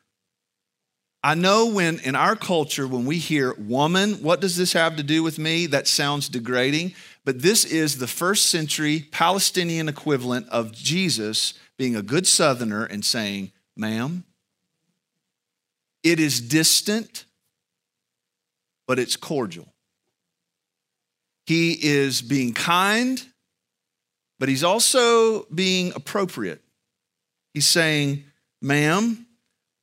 I 1.23 1.35
know 1.35 1.67
when 1.67 2.01
in 2.01 2.15
our 2.15 2.37
culture, 2.37 2.87
when 2.87 3.07
we 3.07 3.19
hear 3.19 3.55
woman, 3.55 4.15
what 4.23 4.41
does 4.41 4.57
this 4.57 4.75
have 4.75 4.97
to 4.97 5.03
do 5.03 5.23
with 5.23 5.39
me? 5.39 5.67
That 5.67 5.89
sounds 5.89 6.29
degrading. 6.29 6.95
But 7.25 7.41
this 7.41 7.65
is 7.65 7.99
the 7.99 8.07
first 8.07 8.47
century 8.47 9.09
Palestinian 9.11 9.89
equivalent 9.89 10.49
of 10.51 10.73
Jesus 10.73 11.55
being 11.79 11.97
a 11.97 12.03
good 12.03 12.27
southerner 12.27 12.85
and 12.85 13.05
saying, 13.05 13.53
ma'am, 13.77 14.25
it 16.03 16.21
is 16.21 16.41
distant, 16.41 17.25
but 18.87 18.99
it's 18.99 19.17
cordial. 19.17 19.69
He 21.47 21.73
is 21.73 22.21
being 22.21 22.53
kind, 22.53 23.23
but 24.39 24.49
he's 24.49 24.65
also 24.65 25.45
being 25.45 25.93
appropriate. 25.95 26.63
He's 27.55 27.67
saying, 27.67 28.25
ma'am, 28.61 29.27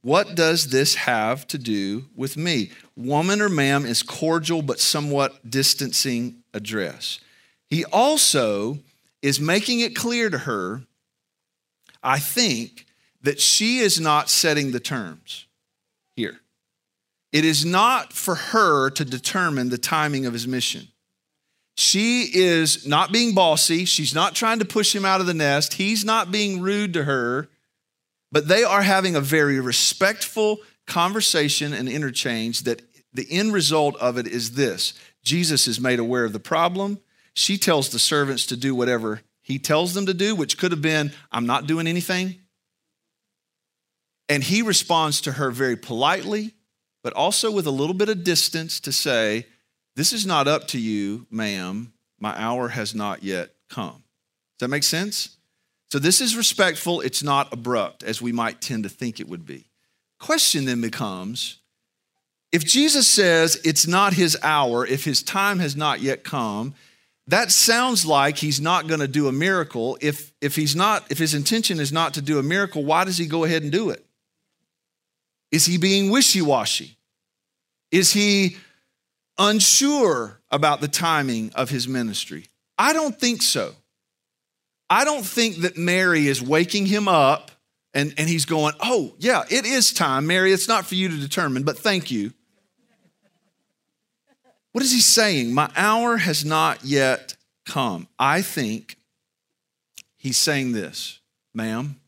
what 0.04 0.36
does 0.36 0.68
this 0.70 0.96
have 0.96 1.48
to 1.48 1.58
do 1.58 2.06
with 2.16 2.38
me? 2.38 2.72
Woman 2.96 3.42
or 3.42 3.50
ma'am 3.50 3.86
is 3.86 4.04
cordial 4.04 4.62
but 4.62 4.80
somewhat 4.80 5.50
distancing 5.50 6.44
address. 6.54 7.20
He 7.72 7.84
also 7.86 8.78
is 9.24 9.40
making 9.40 9.80
it 9.80 9.96
clear 9.96 10.30
to 10.30 10.38
her, 10.38 10.84
I 12.04 12.20
think, 12.20 12.86
that 13.24 13.40
she 13.40 13.80
is 13.80 14.00
not 14.00 14.30
setting 14.30 14.72
the 14.72 14.80
terms 14.80 15.48
here. 16.16 16.40
It 17.32 17.44
is 17.44 17.66
not 17.66 18.14
for 18.14 18.36
her 18.36 18.92
to 18.92 19.04
determine 19.04 19.70
the 19.70 19.80
timing 19.80 20.28
of 20.28 20.34
his 20.34 20.48
mission. 20.48 20.90
She 21.76 22.30
is 22.32 22.86
not 22.86 23.12
being 23.12 23.34
bossy. 23.34 23.86
She's 23.86 24.14
not 24.14 24.36
trying 24.36 24.60
to 24.60 24.66
push 24.66 24.94
him 24.94 25.06
out 25.06 25.22
of 25.22 25.26
the 25.26 25.34
nest. 25.34 25.74
He's 25.74 26.06
not 26.06 26.32
being 26.32 26.62
rude 26.62 26.94
to 26.94 27.06
her 27.06 27.50
but 28.32 28.48
they 28.48 28.64
are 28.64 28.82
having 28.82 29.16
a 29.16 29.22
very 29.22 29.60
respectful 29.60 30.60
conversation 30.88 31.74
and 31.74 31.90
interchange 31.90 32.62
that 32.62 32.82
the 33.14 33.28
end 33.30 33.54
result 33.54 33.96
of 33.98 34.18
it 34.18 34.28
is 34.28 34.52
this 34.52 34.94
Jesus 35.24 35.68
is 35.68 35.80
made 35.80 36.00
aware 36.00 36.24
of 36.24 36.34
the 36.34 36.40
problem. 36.40 37.00
She 37.34 37.58
tells 37.58 37.90
the 37.90 38.00
servants 38.00 38.46
to 38.48 38.58
do 38.58 38.76
whatever 38.76 39.22
he 39.42 39.60
tells 39.60 39.94
them 39.94 40.06
to 40.06 40.14
do, 40.14 40.36
which 40.36 40.58
could 40.58 40.72
have 40.72 40.82
been, 40.82 41.12
I'm 41.32 41.46
not 41.46 41.68
doing 41.68 41.88
anything. 41.88 42.36
And 44.30 44.44
he 44.44 44.62
responds 44.62 45.22
to 45.22 45.34
her 45.34 45.52
very 45.52 45.76
politely, 45.76 46.54
but 47.04 47.14
also 47.14 47.52
with 47.52 47.68
a 47.68 47.72
little 47.72 47.96
bit 47.96 48.10
of 48.10 48.24
distance 48.24 48.80
to 48.82 48.92
say, 48.92 49.48
This 49.96 50.14
is 50.14 50.26
not 50.26 50.48
up 50.48 50.68
to 50.70 50.80
you, 50.80 51.26
ma'am. 51.30 51.92
My 52.20 52.40
hour 52.40 52.70
has 52.70 52.94
not 52.94 53.24
yet 53.24 53.50
come. 53.70 54.04
Does 54.58 54.68
that 54.68 54.70
make 54.70 54.84
sense? 54.84 55.38
So 55.92 56.00
this 56.00 56.22
is 56.22 56.38
respectful, 56.38 57.02
it's 57.02 57.24
not 57.24 57.52
abrupt, 57.52 58.04
as 58.04 58.22
we 58.22 58.32
might 58.32 58.62
tend 58.62 58.84
to 58.84 58.90
think 58.90 59.20
it 59.20 59.28
would 59.28 59.46
be. 59.46 59.66
Question 60.20 60.66
then 60.66 60.80
becomes 60.80 61.58
if 62.52 62.64
Jesus 62.64 63.08
says 63.08 63.60
it's 63.66 63.88
not 63.88 64.14
his 64.14 64.38
hour, 64.44 64.86
if 64.86 65.04
his 65.04 65.24
time 65.24 65.60
has 65.60 65.76
not 65.76 66.02
yet 66.02 66.24
come, 66.24 66.76
that 67.28 67.52
sounds 67.52 68.06
like 68.06 68.38
he's 68.38 68.60
not 68.60 68.88
going 68.88 69.00
to 69.00 69.08
do 69.08 69.28
a 69.28 69.32
miracle. 69.32 69.98
If, 70.02 70.34
if 70.42 70.56
he's 70.56 70.76
not, 70.76 71.10
if 71.12 71.18
his 71.18 71.34
intention 71.34 71.80
is 71.80 71.92
not 71.92 72.16
to 72.16 72.22
do 72.22 72.40
a 72.40 72.44
miracle, 72.44 72.84
why 72.84 73.06
does 73.06 73.18
he 73.18 73.26
go 73.26 73.44
ahead 73.44 73.64
and 73.64 73.72
do 73.72 73.90
it? 73.90 74.06
Is 75.52 75.66
he 75.66 75.78
being 75.78 76.10
wishy-washy? 76.10 76.98
Is 77.92 78.14
he 78.14 78.58
unsure 79.38 80.40
about 80.50 80.82
the 80.82 80.88
timing 80.88 81.52
of 81.56 81.70
his 81.70 81.88
ministry? 81.88 82.48
I 82.78 82.94
don't 82.94 83.20
think 83.20 83.42
so. 83.42 83.76
I 84.90 85.06
don't 85.06 85.26
think 85.26 85.58
that 85.58 85.78
Mary 85.78 86.28
is 86.28 86.42
waking 86.42 86.86
him 86.86 87.08
up 87.08 87.52
and, 87.94 88.14
and 88.18 88.28
he's 88.28 88.46
going, 88.46 88.74
Oh, 88.82 89.14
yeah, 89.20 89.44
it 89.50 89.66
is 89.66 89.94
time, 89.94 90.28
Mary. 90.28 90.52
It's 90.52 90.68
not 90.68 90.86
for 90.86 90.96
you 90.96 91.10
to 91.10 91.18
determine, 91.18 91.64
but 91.64 91.78
thank 91.78 92.12
you. 92.12 92.34
What 94.72 94.84
is 94.84 94.92
he 94.92 95.02
saying? 95.02 95.54
My 95.54 95.70
hour 95.76 96.18
has 96.18 96.46
not 96.46 96.86
yet 96.86 97.36
come. 97.66 98.08
I 98.18 98.42
think 98.42 98.98
he's 100.18 100.38
saying 100.38 100.72
this, 100.72 101.20
ma'am, 101.54 102.00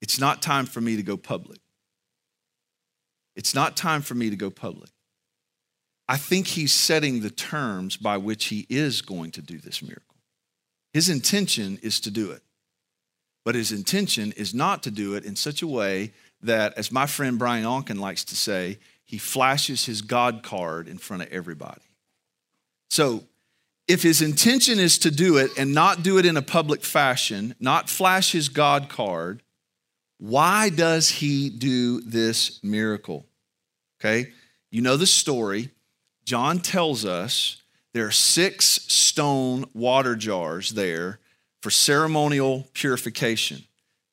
it's 0.00 0.18
not 0.18 0.42
time 0.42 0.66
for 0.66 0.80
me 0.80 0.96
to 0.96 1.02
go 1.02 1.16
public. 1.16 1.60
It's 3.36 3.54
not 3.54 3.76
time 3.76 4.02
for 4.02 4.14
me 4.14 4.28
to 4.30 4.36
go 4.36 4.50
public. 4.50 4.90
I 6.08 6.16
think 6.16 6.48
he's 6.48 6.72
setting 6.72 7.20
the 7.20 7.30
terms 7.30 7.96
by 7.96 8.16
which 8.16 8.46
he 8.46 8.66
is 8.68 9.00
going 9.00 9.30
to 9.30 9.40
do 9.40 9.58
this 9.58 9.80
miracle. 9.82 10.16
His 10.92 11.08
intention 11.08 11.78
is 11.82 12.00
to 12.00 12.10
do 12.10 12.32
it. 12.32 12.42
But 13.44 13.54
his 13.54 13.72
intention 13.72 14.32
is 14.32 14.52
not 14.52 14.82
to 14.82 14.90
do 14.90 15.14
it 15.14 15.24
in 15.24 15.36
such 15.36 15.62
a 15.62 15.66
way 15.66 16.12
that, 16.42 16.74
as 16.76 16.92
my 16.92 17.06
friend 17.06 17.38
Brian 17.38 17.64
Onken 17.64 17.98
likes 17.98 18.24
to 18.24 18.36
say, 18.36 18.78
he 19.12 19.18
flashes 19.18 19.84
his 19.84 20.00
God 20.00 20.42
card 20.42 20.88
in 20.88 20.96
front 20.96 21.22
of 21.22 21.28
everybody. 21.30 21.82
So, 22.88 23.24
if 23.86 24.02
his 24.02 24.22
intention 24.22 24.78
is 24.78 24.96
to 25.00 25.10
do 25.10 25.36
it 25.36 25.50
and 25.58 25.74
not 25.74 26.02
do 26.02 26.16
it 26.16 26.24
in 26.24 26.38
a 26.38 26.42
public 26.42 26.82
fashion, 26.82 27.54
not 27.60 27.90
flash 27.90 28.32
his 28.32 28.48
God 28.48 28.88
card, 28.88 29.42
why 30.16 30.70
does 30.70 31.10
he 31.10 31.50
do 31.50 32.00
this 32.00 32.64
miracle? 32.64 33.26
Okay, 34.00 34.32
you 34.70 34.80
know 34.80 34.96
the 34.96 35.06
story. 35.06 35.68
John 36.24 36.58
tells 36.58 37.04
us 37.04 37.60
there 37.92 38.06
are 38.06 38.10
six 38.10 38.64
stone 38.64 39.66
water 39.74 40.16
jars 40.16 40.70
there 40.70 41.18
for 41.60 41.68
ceremonial 41.68 42.66
purification. 42.72 43.64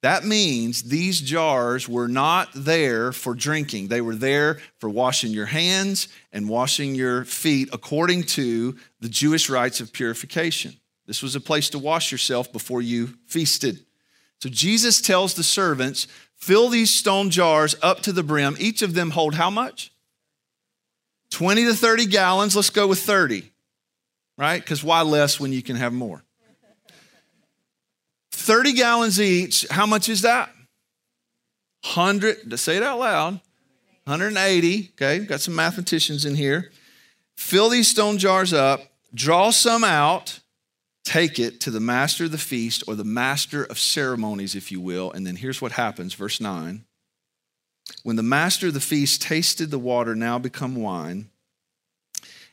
That 0.01 0.23
means 0.23 0.83
these 0.83 1.19
jars 1.19 1.89
were 1.89 2.07
not 2.07 2.49
there 2.55 3.11
for 3.11 3.33
drinking. 3.33 3.89
They 3.89 3.99
were 3.99 4.15
there 4.15 4.59
for 4.79 4.89
washing 4.89 5.31
your 5.31 5.47
hands 5.47 6.07
and 6.31 6.47
washing 6.47 6.95
your 6.95 7.25
feet 7.25 7.69
according 7.73 8.23
to 8.23 8.77
the 9.01 9.09
Jewish 9.09 9.49
rites 9.49 9.81
of 9.81 9.91
purification. 9.91 10.75
This 11.05 11.21
was 11.21 11.35
a 11.35 11.41
place 11.41 11.69
to 11.71 11.79
wash 11.79 12.11
yourself 12.11 12.51
before 12.53 12.81
you 12.81 13.15
feasted. 13.27 13.85
So 14.41 14.47
Jesus 14.47 15.01
tells 15.01 15.33
the 15.33 15.43
servants, 15.43 16.07
fill 16.35 16.69
these 16.69 16.95
stone 16.95 17.29
jars 17.29 17.75
up 17.81 17.99
to 18.01 18.13
the 18.13 18.23
brim. 18.23 18.55
Each 18.57 18.81
of 18.81 18.93
them 18.93 19.11
hold 19.11 19.35
how 19.35 19.49
much? 19.49 19.91
20 21.31 21.65
to 21.65 21.73
30 21.73 22.05
gallons. 22.05 22.55
Let's 22.55 22.69
go 22.69 22.87
with 22.87 22.99
30 22.99 23.51
right? 24.39 24.61
Because 24.61 24.83
why 24.83 25.01
less 25.01 25.39
when 25.39 25.51
you 25.51 25.61
can 25.61 25.75
have 25.75 25.93
more? 25.93 26.23
30 28.49 28.73
gallons 28.73 29.21
each. 29.21 29.63
How 29.69 29.85
much 29.85 30.09
is 30.09 30.23
that? 30.23 30.49
100, 31.83 32.49
to 32.49 32.57
say 32.57 32.77
it 32.77 32.81
out 32.81 32.97
loud, 32.97 33.33
180. 34.05 34.89
Okay, 34.93 35.19
got 35.19 35.39
some 35.39 35.53
mathematicians 35.53 36.25
in 36.25 36.33
here. 36.33 36.71
Fill 37.37 37.69
these 37.69 37.87
stone 37.87 38.17
jars 38.17 38.51
up, 38.51 38.81
draw 39.13 39.51
some 39.51 39.83
out, 39.83 40.39
take 41.03 41.37
it 41.37 41.59
to 41.61 41.69
the 41.69 41.79
master 41.79 42.25
of 42.25 42.31
the 42.31 42.39
feast 42.39 42.83
or 42.87 42.95
the 42.95 43.03
master 43.03 43.65
of 43.65 43.77
ceremonies, 43.77 44.55
if 44.55 44.71
you 44.71 44.81
will. 44.81 45.11
And 45.11 45.27
then 45.27 45.35
here's 45.35 45.61
what 45.61 45.73
happens, 45.73 46.15
verse 46.15 46.41
9. 46.41 46.85
When 48.01 48.15
the 48.15 48.23
master 48.23 48.69
of 48.69 48.73
the 48.73 48.79
feast 48.79 49.21
tasted 49.21 49.69
the 49.69 49.77
water 49.77 50.15
now 50.15 50.39
become 50.39 50.73
wine, 50.73 51.29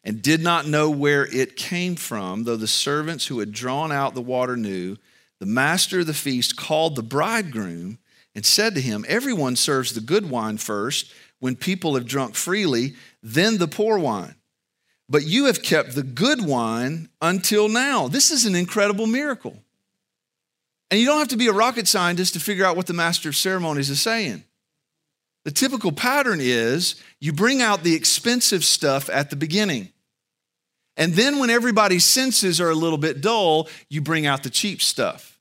and 0.05 0.21
did 0.21 0.43
not 0.43 0.67
know 0.67 0.91
where 0.91 1.25
it 1.35 1.57
came 1.57 1.97
from, 1.97 2.45
though 2.45 2.57
the 2.57 2.67
servants 2.67 3.29
who 3.29 3.39
had 3.39 3.51
drawn 3.51 3.91
out 3.91 4.13
the 4.13 4.21
water 4.21 4.59
knew, 4.59 4.99
the 5.41 5.47
master 5.47 6.01
of 6.01 6.07
the 6.07 6.15
feast 6.15 6.57
called 6.57 6.97
the 6.97 7.03
bridegroom 7.03 7.99
and 8.35 8.45
said 8.45 8.75
to 8.75 8.81
him, 8.81 9.05
Everyone 9.09 9.57
serves 9.57 9.93
the 9.93 10.01
good 10.01 10.31
wine 10.31 10.59
first 10.59 11.13
when 11.39 11.57
people 11.57 11.95
have 11.95 12.07
drunk 12.07 12.35
freely, 12.35 12.95
then 13.23 13.59
the 13.59 13.69
poor 13.69 13.99
wine. 13.99 14.35
But 15.09 15.25
you 15.25 15.45
have 15.47 15.63
kept 15.63 15.95
the 15.95 16.03
good 16.03 16.45
wine 16.45 17.09
until 17.23 17.69
now. 17.69 18.09
This 18.09 18.31
is 18.31 18.45
an 18.45 18.55
incredible 18.55 19.07
miracle. 19.07 19.57
And 20.91 21.01
you 21.01 21.07
don't 21.07 21.19
have 21.19 21.29
to 21.29 21.37
be 21.37 21.49
a 21.49 21.53
rocket 21.53 21.89
scientist 21.89 22.35
to 22.35 22.41
figure 22.41 22.65
out 22.65 22.77
what 22.77 22.87
the 22.87 22.93
master 22.93 23.29
of 23.29 23.37
ceremonies 23.37 23.91
is 23.91 24.01
saying. 24.01 24.45
The 25.45 25.51
typical 25.53 25.93
pattern 25.93 26.39
is 26.41 27.01
you 27.21 27.33
bring 27.33 27.63
out 27.63 27.83
the 27.83 27.95
expensive 27.95 28.65
stuff 28.65 29.09
at 29.09 29.31
the 29.31 29.37
beginning. 29.37 29.93
And 30.97 31.15
then 31.15 31.39
when 31.39 31.51
everybody's 31.51 32.05
senses 32.05 32.61
are 32.61 32.71
a 32.71 32.75
little 32.75 32.99
bit 32.99 33.21
dull, 33.21 33.69
you 33.89 34.01
bring 34.01 34.27
out 34.27 34.43
the 34.43 34.51
cheap 34.51 34.81
stuff. 34.81 35.39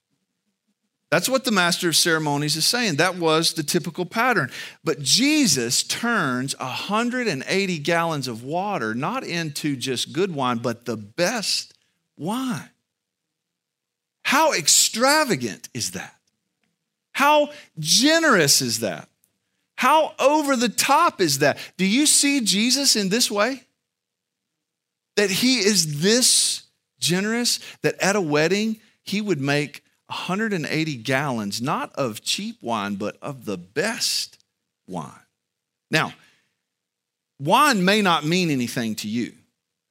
That's 1.12 1.30
what 1.30 1.46
the 1.46 1.52
master 1.52 1.88
of 1.88 1.96
ceremonies 1.96 2.56
is 2.56 2.66
saying. 2.66 2.96
That 2.96 3.16
was 3.16 3.54
the 3.54 3.64
typical 3.64 4.06
pattern. 4.06 4.52
But 4.84 5.02
Jesus 5.02 5.84
turns 5.84 6.58
180 6.58 7.80
gallons 7.80 8.28
of 8.28 8.44
water 8.44 8.94
not 8.94 9.24
into 9.24 9.76
just 9.76 10.12
good 10.12 10.34
wine, 10.34 10.58
but 10.58 10.86
the 10.86 10.98
best 10.98 11.74
wine. 12.18 12.70
How 14.24 14.54
extravagant 14.54 15.70
is 15.74 15.92
that? 15.92 16.16
How 17.12 17.52
generous 17.80 18.62
is 18.62 18.80
that? 18.80 19.08
How 19.76 20.16
over 20.20 20.56
the 20.56 20.70
top 20.70 21.22
is 21.22 21.40
that? 21.40 21.60
Do 21.78 21.86
you 21.86 22.08
see 22.08 22.42
Jesus 22.42 22.96
in 22.96 23.10
this 23.10 23.30
way? 23.30 23.65
That 25.16 25.30
he 25.30 25.60
is 25.60 26.02
this 26.02 26.64
generous, 27.00 27.60
that 27.82 27.96
at 28.02 28.16
a 28.16 28.22
wedding, 28.22 28.80
he 29.04 29.22
would 29.22 29.40
make 29.40 29.84
180 30.08 30.96
gallons, 30.98 31.62
not 31.62 31.94
of 31.94 32.22
cheap 32.22 32.58
wine, 32.62 32.96
but 32.96 33.18
of 33.22 33.46
the 33.46 33.58
best 33.58 34.38
wine. 34.88 35.12
Now, 35.90 36.14
wine 37.40 37.86
may 37.86 38.02
not 38.02 38.26
mean 38.26 38.50
anything 38.50 38.96
to 38.96 39.08
you. 39.08 39.34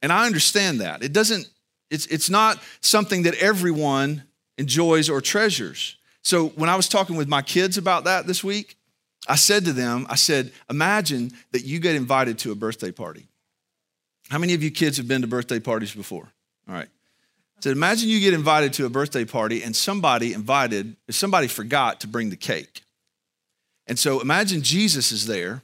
And 0.03 0.13
I 0.13 0.27
understand 0.27 0.81
that. 0.81 1.03
It 1.03 1.13
doesn't, 1.13 1.49
it's, 1.91 2.07
it's 2.07 2.29
not 2.29 2.63
something 2.81 3.23
that 3.23 3.35
everyone 3.37 4.25
enjoys 4.59 5.09
or 5.09 5.21
treasures. 5.21 5.97
So 6.23 6.49
when 6.49 6.69
I 6.69 6.77
was 6.77 6.89
talking 6.89 7.17
with 7.17 7.29
my 7.29 7.43
kids 7.43 7.77
about 7.77 8.05
that 8.05 8.27
this 8.27 8.45
week, 8.45 8.77
I 9.27 9.37
said 9.37 9.65
to 9.65 9.73
them, 9.73 10.07
I 10.11 10.17
said, 10.17 10.53
imagine 10.69 11.33
that 11.53 11.65
you 11.65 11.79
get 11.79 11.95
invited 11.95 12.39
to 12.41 12.53
a 12.53 12.55
birthday 12.55 12.93
party. 12.93 13.27
How 14.31 14.39
many 14.39 14.55
of 14.55 14.63
you 14.63 14.71
kids 14.71 14.97
have 14.97 15.09
been 15.09 15.21
to 15.21 15.27
birthday 15.27 15.61
parties 15.61 15.95
before? 15.95 16.33
All 16.69 16.75
right. 16.75 16.89
So 17.61 17.71
imagine 17.71 18.09
you 18.09 18.21
get 18.21 18.35
invited 18.35 18.73
to 18.75 18.87
a 18.87 18.91
birthday 18.91 19.25
party 19.25 19.63
and 19.63 19.75
somebody 19.75 20.33
invited, 20.33 20.97
somebody 21.11 21.49
forgot 21.49 22.01
to 22.01 22.09
bring 22.09 22.31
the 22.31 22.37
cake. 22.37 22.83
And 23.87 23.99
so 23.99 24.21
imagine 24.21 24.63
Jesus 24.63 25.13
is 25.13 25.27
there 25.27 25.63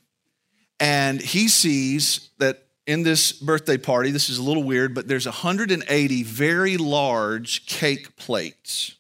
and 0.79 1.21
he 1.21 1.49
sees 1.49 2.31
that 2.39 2.65
in 2.87 3.03
this 3.03 3.33
birthday 3.33 3.77
party, 3.77 4.11
this 4.11 4.31
is 4.31 4.39
a 4.39 4.43
little 4.43 4.65
weird, 4.65 4.95
but 4.95 5.09
there's 5.09 5.27
180 5.27 6.23
very 6.23 6.77
large 6.77 7.67
cake 7.67 8.17
plates 8.17 8.97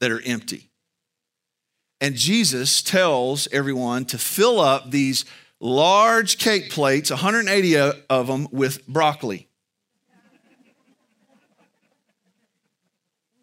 that 0.00 0.10
are 0.10 0.22
empty. 0.24 0.70
And 2.00 2.14
Jesus 2.14 2.82
tells 2.82 3.48
everyone 3.52 4.04
to 4.06 4.18
fill 4.18 4.60
up 4.60 4.90
these 4.90 5.24
large 5.60 6.38
cake 6.38 6.70
plates, 6.70 7.10
180 7.10 7.76
of 8.08 8.26
them, 8.26 8.48
with 8.50 8.86
broccoli. 8.86 9.48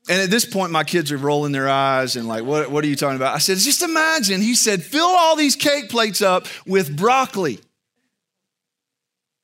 And 0.09 0.21
at 0.21 0.29
this 0.29 0.45
point, 0.45 0.71
my 0.71 0.83
kids 0.83 1.13
are 1.13 1.17
rolling 1.17 1.53
their 1.53 1.69
eyes 1.69 2.17
and 2.17 2.27
like, 2.27 2.43
what, 2.43 2.69
what 2.69 2.83
are 2.83 2.87
you 2.87 2.95
talking 2.95 3.15
about? 3.15 3.35
I 3.35 3.37
said, 3.37 3.57
just 3.57 3.81
imagine. 3.81 4.41
He 4.41 4.53
said, 4.53 4.83
fill 4.83 5.05
all 5.05 5.37
these 5.37 5.55
cake 5.55 5.89
plates 5.89 6.21
up 6.21 6.47
with 6.65 6.97
broccoli. 6.97 7.59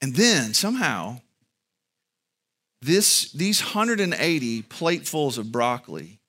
And 0.01 0.13
then 0.13 0.53
somehow, 0.53 1.21
this, 2.82 3.32
these 3.32 3.62
180 3.62 4.63
platefuls 4.63 5.38
of 5.38 5.49
broccoli 5.49 6.19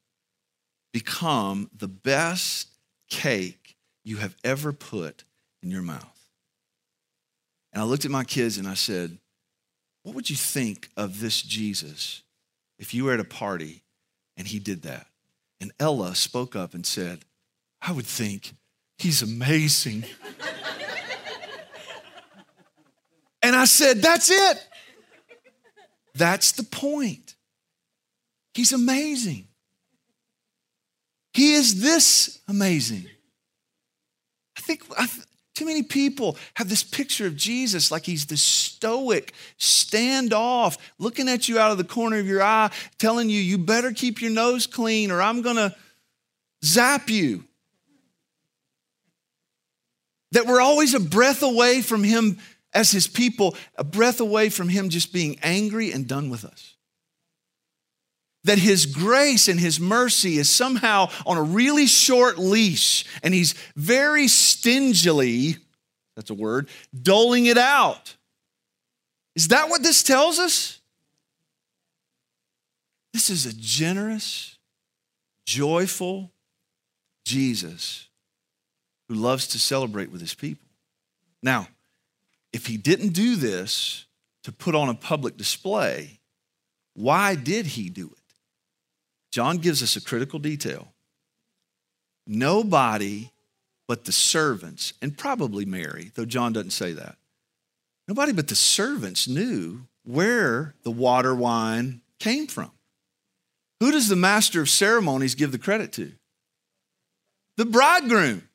become 0.92 1.68
the 1.76 1.88
best 1.88 2.68
cake 3.08 3.76
you 4.04 4.18
have 4.18 4.36
ever 4.44 4.72
put 4.72 5.24
in 5.60 5.70
your 5.72 5.82
mouth. 5.82 6.19
And 7.72 7.82
I 7.82 7.84
looked 7.84 8.04
at 8.04 8.10
my 8.10 8.24
kids 8.24 8.58
and 8.58 8.66
I 8.66 8.74
said, 8.74 9.18
What 10.02 10.14
would 10.14 10.30
you 10.30 10.36
think 10.36 10.88
of 10.96 11.20
this 11.20 11.42
Jesus 11.42 12.22
if 12.78 12.94
you 12.94 13.04
were 13.04 13.14
at 13.14 13.20
a 13.20 13.24
party 13.24 13.82
and 14.36 14.46
he 14.46 14.58
did 14.58 14.82
that? 14.82 15.06
And 15.60 15.72
Ella 15.78 16.14
spoke 16.14 16.56
up 16.56 16.74
and 16.74 16.84
said, 16.84 17.20
I 17.82 17.92
would 17.92 18.06
think 18.06 18.52
he's 18.98 19.22
amazing. 19.22 20.04
and 23.42 23.54
I 23.54 23.66
said, 23.66 23.98
That's 23.98 24.30
it. 24.30 24.66
That's 26.14 26.52
the 26.52 26.64
point. 26.64 27.34
He's 28.54 28.72
amazing. 28.72 29.46
He 31.32 31.54
is 31.54 31.80
this 31.80 32.40
amazing. 32.48 33.06
I 34.56 34.60
think, 34.60 34.82
I 34.98 35.08
too 35.54 35.64
many 35.64 35.82
people 35.82 36.36
have 36.54 36.68
this 36.68 36.82
picture 36.82 37.26
of 37.26 37.36
Jesus 37.36 37.90
like 37.90 38.04
he's 38.04 38.26
the 38.26 38.36
stoic, 38.36 39.32
standoff, 39.58 40.78
looking 40.98 41.28
at 41.28 41.48
you 41.48 41.58
out 41.58 41.72
of 41.72 41.78
the 41.78 41.84
corner 41.84 42.18
of 42.18 42.26
your 42.26 42.42
eye, 42.42 42.70
telling 42.98 43.28
you, 43.28 43.40
you 43.40 43.58
better 43.58 43.92
keep 43.92 44.22
your 44.22 44.30
nose 44.30 44.66
clean 44.66 45.10
or 45.10 45.20
I'm 45.20 45.42
going 45.42 45.56
to 45.56 45.74
zap 46.64 47.10
you. 47.10 47.44
That 50.32 50.46
we're 50.46 50.60
always 50.60 50.94
a 50.94 51.00
breath 51.00 51.42
away 51.42 51.82
from 51.82 52.04
him 52.04 52.38
as 52.72 52.92
his 52.92 53.08
people, 53.08 53.56
a 53.76 53.82
breath 53.82 54.20
away 54.20 54.48
from 54.48 54.68
him 54.68 54.88
just 54.88 55.12
being 55.12 55.38
angry 55.42 55.90
and 55.90 56.06
done 56.06 56.30
with 56.30 56.44
us 56.44 56.76
that 58.44 58.58
his 58.58 58.86
grace 58.86 59.48
and 59.48 59.60
his 59.60 59.78
mercy 59.78 60.38
is 60.38 60.48
somehow 60.48 61.10
on 61.26 61.36
a 61.36 61.42
really 61.42 61.86
short 61.86 62.38
leash 62.38 63.04
and 63.22 63.34
he's 63.34 63.54
very 63.76 64.28
stingily, 64.28 65.56
that's 66.16 66.30
a 66.30 66.34
word, 66.34 66.68
doling 67.02 67.46
it 67.46 67.58
out. 67.58 68.16
Is 69.36 69.48
that 69.48 69.68
what 69.68 69.82
this 69.82 70.02
tells 70.02 70.38
us? 70.38 70.80
This 73.12 73.30
is 73.30 73.46
a 73.46 73.52
generous, 73.52 74.56
joyful 75.44 76.30
Jesus 77.24 78.08
who 79.08 79.14
loves 79.16 79.48
to 79.48 79.58
celebrate 79.58 80.10
with 80.10 80.20
his 80.20 80.34
people. 80.34 80.66
Now, 81.42 81.68
if 82.52 82.66
he 82.66 82.76
didn't 82.76 83.10
do 83.10 83.36
this 83.36 84.06
to 84.44 84.52
put 84.52 84.74
on 84.74 84.88
a 84.88 84.94
public 84.94 85.36
display, 85.36 86.20
why 86.94 87.34
did 87.34 87.66
he 87.66 87.88
do 87.88 88.06
it? 88.06 88.19
John 89.30 89.58
gives 89.58 89.82
us 89.82 89.96
a 89.96 90.00
critical 90.00 90.38
detail. 90.38 90.92
Nobody 92.26 93.30
but 93.88 94.04
the 94.04 94.12
servants, 94.12 94.92
and 95.02 95.16
probably 95.16 95.64
Mary, 95.64 96.12
though 96.14 96.24
John 96.24 96.52
doesn't 96.52 96.70
say 96.70 96.92
that, 96.92 97.16
nobody 98.06 98.32
but 98.32 98.48
the 98.48 98.54
servants 98.54 99.26
knew 99.26 99.86
where 100.04 100.74
the 100.82 100.90
water 100.90 101.34
wine 101.34 102.00
came 102.18 102.46
from. 102.46 102.70
Who 103.80 103.90
does 103.90 104.08
the 104.08 104.16
master 104.16 104.60
of 104.60 104.68
ceremonies 104.68 105.34
give 105.34 105.52
the 105.52 105.58
credit 105.58 105.92
to? 105.94 106.12
The 107.56 107.64
bridegroom. 107.64 108.48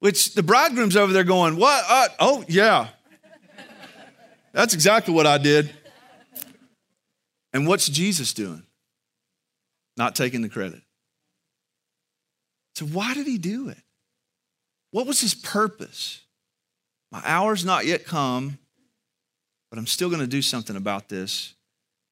Which 0.00 0.34
the 0.34 0.42
bridegroom's 0.42 0.96
over 0.96 1.12
there 1.12 1.24
going, 1.24 1.56
What? 1.56 1.84
Uh, 1.88 2.08
oh, 2.20 2.44
yeah. 2.48 2.88
That's 4.52 4.74
exactly 4.74 5.14
what 5.14 5.26
I 5.26 5.38
did. 5.38 5.70
And 7.52 7.66
what's 7.66 7.88
Jesus 7.88 8.32
doing? 8.32 8.64
Not 9.96 10.16
taking 10.16 10.42
the 10.42 10.48
credit. 10.48 10.80
So, 12.74 12.86
why 12.86 13.14
did 13.14 13.26
he 13.26 13.38
do 13.38 13.68
it? 13.68 13.78
What 14.90 15.06
was 15.06 15.20
his 15.20 15.34
purpose? 15.34 16.20
My 17.10 17.22
hour's 17.24 17.64
not 17.64 17.86
yet 17.86 18.04
come, 18.04 18.58
but 19.70 19.78
I'm 19.78 19.86
still 19.86 20.08
going 20.08 20.20
to 20.20 20.26
do 20.26 20.42
something 20.42 20.76
about 20.76 21.08
this. 21.08 21.54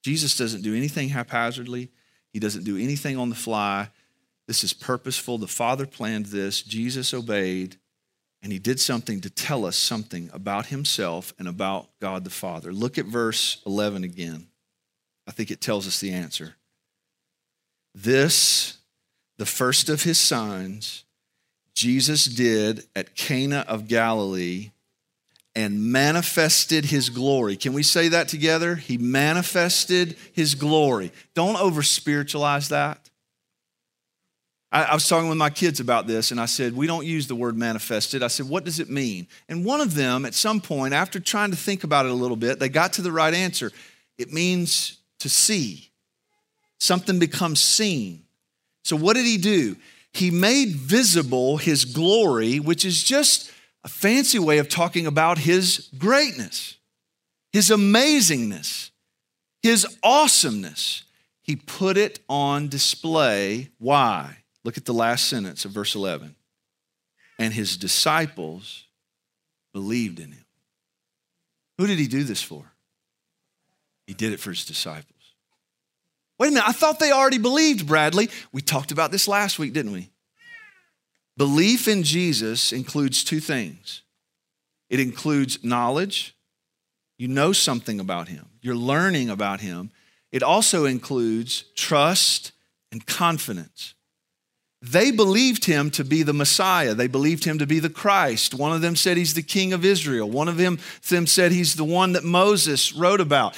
Jesus 0.03 0.37
doesn't 0.37 0.63
do 0.63 0.75
anything 0.75 1.09
haphazardly, 1.09 1.91
he 2.33 2.41
doesn't 2.41 2.65
do 2.65 2.77
anything 2.77 3.17
on 3.17 3.29
the 3.29 3.35
fly. 3.35 3.89
This 4.49 4.65
is 4.65 4.73
purposeful. 4.73 5.39
The 5.39 5.47
Father 5.47 5.87
planned 5.87 6.27
this. 6.27 6.63
Jesus 6.63 7.15
obeyed, 7.15 7.77
and 8.43 8.53
he 8.53 8.59
did 8.59 8.81
something 8.81 9.21
to 9.21 9.31
tell 9.31 9.65
us 9.65 9.77
something 9.77 10.31
about 10.33 10.67
himself 10.67 11.33
and 11.39 11.47
about 11.47 11.89
God 12.01 12.25
the 12.25 12.31
Father. 12.31 12.73
Look 12.73 12.99
at 12.99 13.07
verse 13.07 13.63
11 13.65 14.03
again. 14.03 14.49
I 15.27 15.31
think 15.31 15.51
it 15.51 15.61
tells 15.61 15.87
us 15.87 16.01
the 16.01 16.13
answer. 16.13 16.57
This, 17.95 18.79
the 19.39 19.47
first 19.47 19.89
of 19.89 20.03
his 20.03 20.19
signs, 20.19 21.05
Jesus 21.75 22.25
did 22.25 22.85
at 22.95 23.15
Cana 23.15 23.65
of 23.69 23.89
Galilee 23.89 24.71
and 25.55 25.93
manifested 25.93 26.87
his 26.87 27.11
glory. 27.11 27.57
Can 27.57 27.73
we 27.73 27.83
say 27.83 28.09
that 28.09 28.29
together? 28.29 28.77
He 28.77 28.97
manifested 28.97 30.17
his 30.33 30.55
glory. 30.55 31.13
Don't 31.35 31.57
over 31.57 31.83
spiritualize 31.83 32.69
that. 32.71 33.11
I, 34.73 34.95
was 34.95 35.07
talking 35.07 35.29
with 35.29 35.37
my 35.37 35.51
kids 35.51 35.81
about 35.81 36.07
this, 36.07 36.31
and 36.31 36.41
I 36.41 36.47
said, 36.47 36.75
We 36.75 36.87
don't 36.87 37.05
use 37.05 37.27
the 37.27 37.35
word 37.35 37.59
manifested. 37.59 38.23
I 38.23 38.29
said, 38.29 38.49
What 38.49 38.65
does 38.65 38.81
it 38.81 38.89
mean? 38.89 39.27
And 39.47 39.67
one 39.67 39.83
of 39.83 39.95
them, 39.95 40.25
at 40.25 40.33
some 40.33 40.63
point, 40.63 40.95
after 40.95 41.21
trying 41.21 41.51
to 41.51 41.59
think 41.59 41.85
about 41.85 42.07
it 42.07 42.11
a 42.11 42.15
little 42.15 42.39
bit, 42.39 42.59
they 42.59 42.71
got 42.71 42.95
to 42.95 43.03
the 43.03 43.13
right 43.13 43.35
answer. 43.35 43.71
It 44.17 44.33
means 44.33 44.97
to 45.19 45.29
see. 45.29 45.91
Something 46.83 47.21
becomes 47.21 47.63
seen. 47.63 48.25
So, 48.83 48.97
what 48.97 49.15
did 49.15 49.25
he 49.25 49.39
do? 49.39 49.77
He 50.13 50.33
made 50.33 50.71
visible 50.71 51.57
his 51.57 51.85
glory, 51.85 52.59
which 52.59 52.85
is 52.85 53.05
just 53.05 53.53
a 53.85 53.89
fancy 53.89 54.41
way 54.41 54.59
of 54.59 54.69
talking 54.69 55.07
about 55.07 55.39
his 55.39 55.89
greatness, 55.97 56.79
his 57.53 57.71
amazingness, 57.71 58.91
his 59.63 59.87
awesomeness. 60.03 61.05
He 61.43 61.55
put 61.55 61.97
it 61.97 62.19
on 62.29 62.67
display. 62.67 63.71
Why? 63.79 64.39
Look 64.65 64.77
at 64.77 64.85
the 64.85 64.93
last 64.93 65.29
sentence 65.29 65.65
of 65.65 65.71
verse 65.71 65.95
11. 65.95 66.35
And 67.39 67.55
his 67.55 67.77
disciples 67.77 68.87
believed 69.73 70.19
in 70.19 70.33
him. 70.33 70.47
Who 71.79 71.87
did 71.87 72.01
he 72.01 72.09
do 72.09 72.25
this 72.25 72.43
for? 72.43 72.73
He 74.09 74.15
did 74.15 74.33
it 74.33 74.41
for 74.41 74.51
his 74.51 74.65
disciples. 74.65 75.12
Wait 76.43 76.49
a 76.49 76.51
minute, 76.55 76.69
I 76.69 76.73
thought 76.73 76.99
they 76.99 77.13
already 77.13 77.39
believed, 77.39 77.87
Bradley. 77.87 78.29
We 78.51 78.63
talked 78.63 78.91
about 78.91 79.13
this 79.13 79.29
last 79.29 79.61
week, 79.61 79.73
didn't 79.73 79.93
we? 79.93 80.11
Belief 81.37 81.87
in 81.87 82.03
Jesus 82.03 82.73
includes 82.73 83.23
two 83.23 83.39
things 83.39 84.03
it 84.91 84.99
includes 84.99 85.63
knowledge, 85.63 86.35
you 87.17 87.29
know 87.29 87.53
something 87.53 88.01
about 88.01 88.27
him, 88.27 88.47
you're 88.61 88.75
learning 88.75 89.31
about 89.31 89.61
him. 89.61 89.93
It 90.33 90.43
also 90.43 90.85
includes 90.85 91.63
trust 91.77 92.51
and 92.91 93.07
confidence. 93.07 93.95
They 94.83 95.13
believed 95.13 95.67
him 95.67 95.93
to 95.93 96.05
be 96.05 96.25
the 96.25 96.33
Messiah. 96.33 96.93
They 96.93 97.07
believed 97.07 97.45
him 97.45 97.59
to 97.59 97.69
be 97.69 97.79
the 97.79 97.89
Christ. 97.89 98.53
One 98.53 98.73
of 98.73 98.81
them 98.81 98.97
said 98.97 99.17
he's 99.17 99.35
the 99.35 99.45
King 99.45 99.73
of 99.73 99.85
Israel. 99.85 100.29
One 100.29 100.49
of 100.49 100.57
them, 100.57 100.81
them 101.09 101.29
said 101.29 101.53
he's 101.53 101.77
the 101.77 101.85
one 101.85 102.15
that 102.15 102.25
Moses 102.25 102.93
wrote 102.93 103.21
about. 103.21 103.57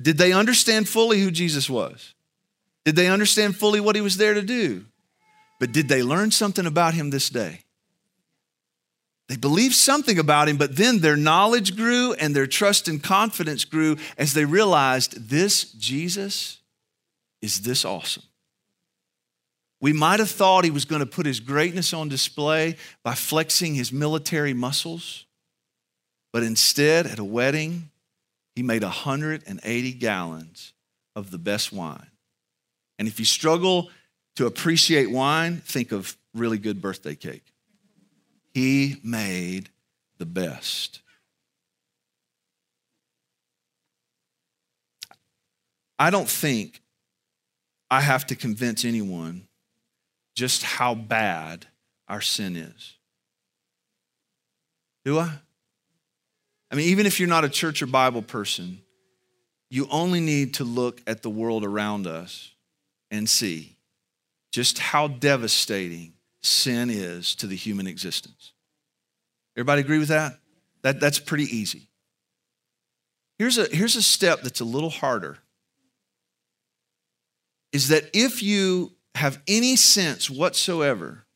Did 0.00 0.18
they 0.18 0.32
understand 0.32 0.88
fully 0.88 1.20
who 1.20 1.30
Jesus 1.30 1.70
was? 1.70 2.14
Did 2.84 2.96
they 2.96 3.08
understand 3.08 3.56
fully 3.56 3.80
what 3.80 3.96
he 3.96 4.02
was 4.02 4.16
there 4.16 4.34
to 4.34 4.42
do? 4.42 4.84
But 5.58 5.72
did 5.72 5.88
they 5.88 6.02
learn 6.02 6.30
something 6.30 6.66
about 6.66 6.94
him 6.94 7.10
this 7.10 7.30
day? 7.30 7.60
They 9.28 9.36
believed 9.36 9.74
something 9.74 10.18
about 10.18 10.48
him, 10.48 10.56
but 10.56 10.76
then 10.76 11.00
their 11.00 11.16
knowledge 11.16 11.74
grew 11.74 12.12
and 12.12 12.34
their 12.34 12.46
trust 12.46 12.86
and 12.86 13.02
confidence 13.02 13.64
grew 13.64 13.96
as 14.16 14.34
they 14.34 14.44
realized 14.44 15.28
this 15.28 15.64
Jesus 15.72 16.58
is 17.42 17.62
this 17.62 17.84
awesome. 17.84 18.22
We 19.80 19.92
might 19.92 20.20
have 20.20 20.30
thought 20.30 20.64
he 20.64 20.70
was 20.70 20.84
going 20.84 21.00
to 21.00 21.06
put 21.06 21.26
his 21.26 21.40
greatness 21.40 21.92
on 21.92 22.08
display 22.08 22.76
by 23.02 23.14
flexing 23.14 23.74
his 23.74 23.92
military 23.92 24.54
muscles, 24.54 25.26
but 26.32 26.42
instead, 26.42 27.06
at 27.06 27.18
a 27.18 27.24
wedding, 27.24 27.90
he 28.56 28.62
made 28.62 28.82
180 28.82 29.92
gallons 29.92 30.72
of 31.14 31.30
the 31.30 31.38
best 31.38 31.72
wine. 31.72 32.10
And 32.98 33.06
if 33.06 33.18
you 33.18 33.26
struggle 33.26 33.90
to 34.36 34.46
appreciate 34.46 35.10
wine, 35.10 35.58
think 35.58 35.92
of 35.92 36.16
really 36.34 36.58
good 36.58 36.80
birthday 36.80 37.14
cake. 37.14 37.44
He 38.54 38.96
made 39.04 39.68
the 40.16 40.24
best. 40.24 41.02
I 45.98 46.08
don't 46.08 46.28
think 46.28 46.80
I 47.90 48.00
have 48.00 48.26
to 48.28 48.34
convince 48.34 48.86
anyone 48.86 49.48
just 50.34 50.62
how 50.62 50.94
bad 50.94 51.66
our 52.08 52.22
sin 52.22 52.56
is. 52.56 52.94
Do 55.04 55.18
I? 55.18 55.40
I 56.70 56.74
mean, 56.74 56.88
even 56.88 57.06
if 57.06 57.20
you're 57.20 57.28
not 57.28 57.44
a 57.44 57.48
church 57.48 57.82
or 57.82 57.86
Bible 57.86 58.22
person, 58.22 58.80
you 59.70 59.86
only 59.90 60.20
need 60.20 60.54
to 60.54 60.64
look 60.64 61.00
at 61.06 61.22
the 61.22 61.30
world 61.30 61.64
around 61.64 62.06
us 62.06 62.52
and 63.10 63.28
see 63.28 63.76
just 64.52 64.78
how 64.78 65.08
devastating 65.08 66.14
sin 66.42 66.90
is 66.90 67.34
to 67.36 67.46
the 67.46 67.56
human 67.56 67.86
existence. 67.86 68.52
Everybody 69.56 69.82
agree 69.82 69.98
with 69.98 70.08
that? 70.08 70.38
that 70.86 71.00
that's 71.00 71.18
pretty 71.18 71.44
easy. 71.44 71.88
Here's 73.40 73.58
a, 73.58 73.64
here's 73.64 73.96
a 73.96 74.02
step 74.02 74.42
that's 74.42 74.60
a 74.60 74.64
little 74.64 74.88
harder 74.88 75.38
is 77.72 77.88
that 77.88 78.08
if 78.14 78.40
you 78.40 78.92
have 79.16 79.42
any 79.48 79.74
sense 79.74 80.30
whatsoever 80.30 81.26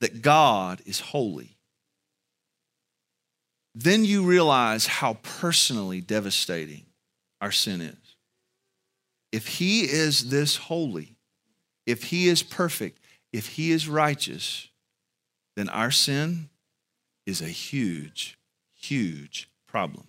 that 0.00 0.22
God 0.22 0.80
is 0.86 0.98
holy, 0.98 1.57
then 3.82 4.04
you 4.04 4.24
realize 4.24 4.86
how 4.86 5.14
personally 5.22 6.00
devastating 6.00 6.86
our 7.40 7.52
sin 7.52 7.80
is. 7.80 8.16
If 9.30 9.46
He 9.46 9.82
is 9.82 10.30
this 10.30 10.56
holy, 10.56 11.18
if 11.88 12.02
he 12.02 12.28
is 12.28 12.42
perfect, 12.42 13.00
if 13.32 13.46
he 13.46 13.70
is 13.70 13.88
righteous, 13.88 14.68
then 15.56 15.70
our 15.70 15.90
sin 15.90 16.50
is 17.24 17.40
a 17.40 17.46
huge, 17.46 18.38
huge 18.74 19.48
problem. 19.66 20.06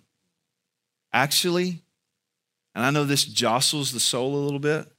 Actually, 1.10 1.80
and 2.74 2.84
I 2.84 2.90
know 2.90 3.04
this 3.04 3.24
jostles 3.24 3.92
the 3.92 3.98
soul 3.98 4.36
a 4.36 4.44
little 4.44 4.58
bit, 4.58 4.92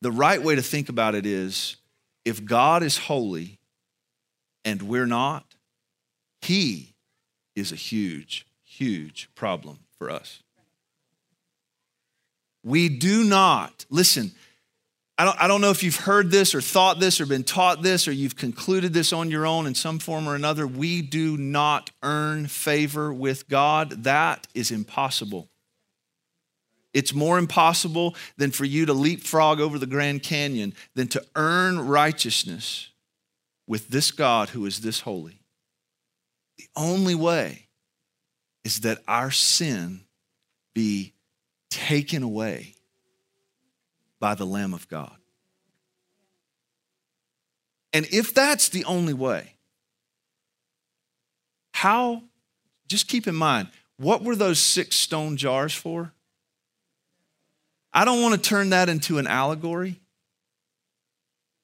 the 0.00 0.10
right 0.10 0.42
way 0.42 0.56
to 0.56 0.62
think 0.62 0.88
about 0.88 1.14
it 1.14 1.24
is 1.24 1.76
if 2.24 2.44
God 2.44 2.82
is 2.82 2.98
holy 2.98 3.60
and 4.64 4.82
we're 4.82 5.06
not, 5.06 5.47
he 6.42 6.94
is 7.56 7.72
a 7.72 7.76
huge, 7.76 8.46
huge 8.64 9.28
problem 9.34 9.80
for 9.98 10.10
us. 10.10 10.42
We 12.64 12.88
do 12.88 13.24
not, 13.24 13.86
listen, 13.90 14.32
I 15.16 15.24
don't, 15.24 15.42
I 15.42 15.48
don't 15.48 15.60
know 15.60 15.70
if 15.70 15.82
you've 15.82 15.96
heard 15.96 16.30
this 16.30 16.54
or 16.54 16.60
thought 16.60 17.00
this 17.00 17.20
or 17.20 17.26
been 17.26 17.42
taught 17.42 17.82
this 17.82 18.06
or 18.06 18.12
you've 18.12 18.36
concluded 18.36 18.92
this 18.92 19.12
on 19.12 19.30
your 19.30 19.46
own 19.46 19.66
in 19.66 19.74
some 19.74 19.98
form 19.98 20.28
or 20.28 20.36
another. 20.36 20.66
We 20.66 21.02
do 21.02 21.36
not 21.36 21.90
earn 22.04 22.46
favor 22.46 23.12
with 23.12 23.48
God. 23.48 24.04
That 24.04 24.46
is 24.54 24.70
impossible. 24.70 25.48
It's 26.94 27.12
more 27.12 27.38
impossible 27.38 28.14
than 28.36 28.52
for 28.52 28.64
you 28.64 28.86
to 28.86 28.92
leapfrog 28.92 29.60
over 29.60 29.78
the 29.78 29.86
Grand 29.86 30.22
Canyon 30.22 30.72
than 30.94 31.08
to 31.08 31.24
earn 31.34 31.80
righteousness 31.80 32.90
with 33.66 33.88
this 33.88 34.10
God 34.10 34.50
who 34.50 34.66
is 34.66 34.80
this 34.80 35.00
holy. 35.00 35.40
The 36.58 36.68
only 36.76 37.14
way 37.14 37.68
is 38.64 38.80
that 38.80 38.98
our 39.08 39.30
sin 39.30 40.04
be 40.74 41.14
taken 41.70 42.22
away 42.22 42.74
by 44.20 44.34
the 44.34 44.44
Lamb 44.44 44.74
of 44.74 44.88
God. 44.88 45.16
And 47.92 48.06
if 48.12 48.34
that's 48.34 48.68
the 48.68 48.84
only 48.84 49.14
way, 49.14 49.54
how, 51.72 52.22
just 52.88 53.08
keep 53.08 53.26
in 53.26 53.34
mind, 53.34 53.68
what 53.96 54.22
were 54.22 54.36
those 54.36 54.58
six 54.58 54.96
stone 54.96 55.36
jars 55.36 55.74
for? 55.74 56.12
I 57.92 58.04
don't 58.04 58.20
want 58.20 58.34
to 58.34 58.40
turn 58.40 58.70
that 58.70 58.88
into 58.88 59.18
an 59.18 59.26
allegory. 59.26 60.00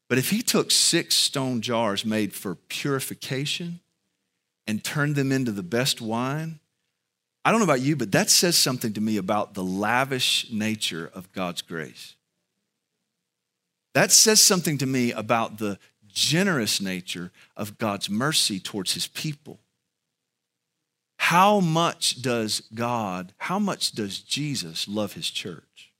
But 0.09 0.18
if 0.18 0.30
he 0.30 0.42
took 0.42 0.70
six 0.70 1.14
stone 1.14 1.61
jars 1.61 2.05
made 2.05 2.32
for 2.32 2.55
purification 2.55 3.80
and 4.66 4.82
turned 4.82 5.16
them 5.16 5.32
into 5.32 5.52
the 5.52 5.62
best 5.62 6.00
wine, 6.00 6.60
I 7.44 7.50
don't 7.50 7.60
know 7.60 7.64
about 7.64 7.82
you, 7.82 7.96
but 7.96 8.12
that 8.12 8.30
says 8.30 8.56
something 8.56 8.94
to 8.94 9.00
me 9.00 9.18
about 9.18 9.54
the 9.54 9.64
lavish 9.64 10.50
nature 10.50 11.10
of 11.14 11.30
God's 11.32 11.60
grace. 11.60 12.14
That 13.92 14.10
says 14.10 14.40
something 14.40 14.78
to 14.78 14.86
me 14.86 15.12
about 15.12 15.58
the 15.58 15.78
generous 16.06 16.80
nature 16.80 17.32
of 17.56 17.76
God's 17.76 18.08
mercy 18.08 18.58
towards 18.58 18.94
his 18.94 19.06
people. 19.06 19.60
How 21.18 21.60
much 21.60 22.22
does 22.22 22.62
God, 22.74 23.32
how 23.38 23.58
much 23.58 23.92
does 23.92 24.20
Jesus 24.20 24.88
love 24.88 25.12
his 25.14 25.30
church? 25.30 25.92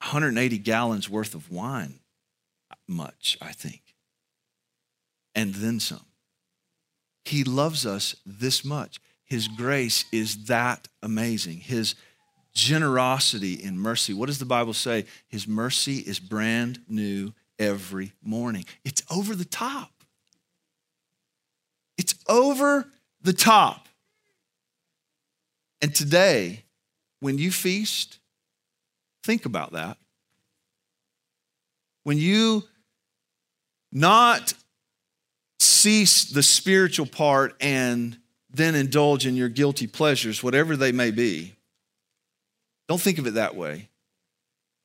180 0.00 0.58
gallons 0.58 1.08
worth 1.08 1.34
of 1.34 1.50
wine, 1.50 2.00
much, 2.86 3.36
I 3.40 3.52
think, 3.52 3.82
and 5.34 5.54
then 5.54 5.80
some. 5.80 6.04
He 7.26 7.44
loves 7.44 7.84
us 7.84 8.16
this 8.24 8.64
much. 8.64 9.00
His 9.24 9.48
grace 9.48 10.04
is 10.12 10.44
that 10.46 10.88
amazing. 11.02 11.58
His 11.58 11.96
generosity 12.54 13.62
and 13.64 13.78
mercy. 13.78 14.14
What 14.14 14.26
does 14.26 14.38
the 14.38 14.44
Bible 14.44 14.72
say? 14.72 15.04
His 15.28 15.48
mercy 15.48 15.96
is 15.96 16.20
brand 16.20 16.80
new 16.88 17.32
every 17.58 18.12
morning. 18.22 18.64
It's 18.84 19.02
over 19.10 19.34
the 19.34 19.44
top. 19.44 19.90
It's 21.98 22.14
over 22.28 22.86
the 23.22 23.32
top. 23.32 23.88
And 25.82 25.94
today, 25.94 26.64
when 27.20 27.38
you 27.38 27.50
feast, 27.50 28.18
think 29.24 29.44
about 29.44 29.72
that. 29.72 29.98
When 32.04 32.18
you 32.18 32.62
not 33.92 34.54
cease 35.66 36.24
the 36.24 36.42
spiritual 36.42 37.06
part 37.06 37.54
and 37.60 38.18
then 38.50 38.74
indulge 38.74 39.26
in 39.26 39.36
your 39.36 39.48
guilty 39.48 39.86
pleasures, 39.86 40.42
whatever 40.42 40.76
they 40.76 40.92
may 40.92 41.10
be, 41.10 41.54
don't 42.88 43.00
think 43.00 43.18
of 43.18 43.26
it 43.26 43.34
that 43.34 43.56
way. 43.56 43.88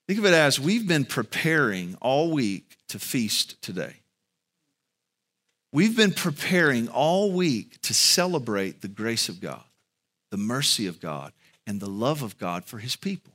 Think 0.08 0.20
of 0.20 0.26
it 0.26 0.34
as 0.34 0.60
we've 0.60 0.88
been 0.88 1.06
preparing 1.06 1.96
all 2.02 2.32
week 2.32 2.78
to 2.90 3.00
feast 3.00 3.62
today. 3.62 3.96
We've 5.72 5.96
been 5.96 6.12
preparing 6.12 6.90
all 6.90 7.32
week 7.32 7.82
to 7.84 7.94
celebrate 7.94 8.82
the 8.82 8.90
grace 8.90 9.30
of 9.30 9.40
God, 9.40 9.64
the 10.30 10.38
mercy 10.38 10.88
of 10.88 11.00
God, 11.00 11.32
and 11.66 11.80
the 11.80 11.90
love 11.90 12.24
of 12.24 12.38
God 12.38 12.66
for 12.66 12.80
his 12.80 12.96
people. 12.96 13.32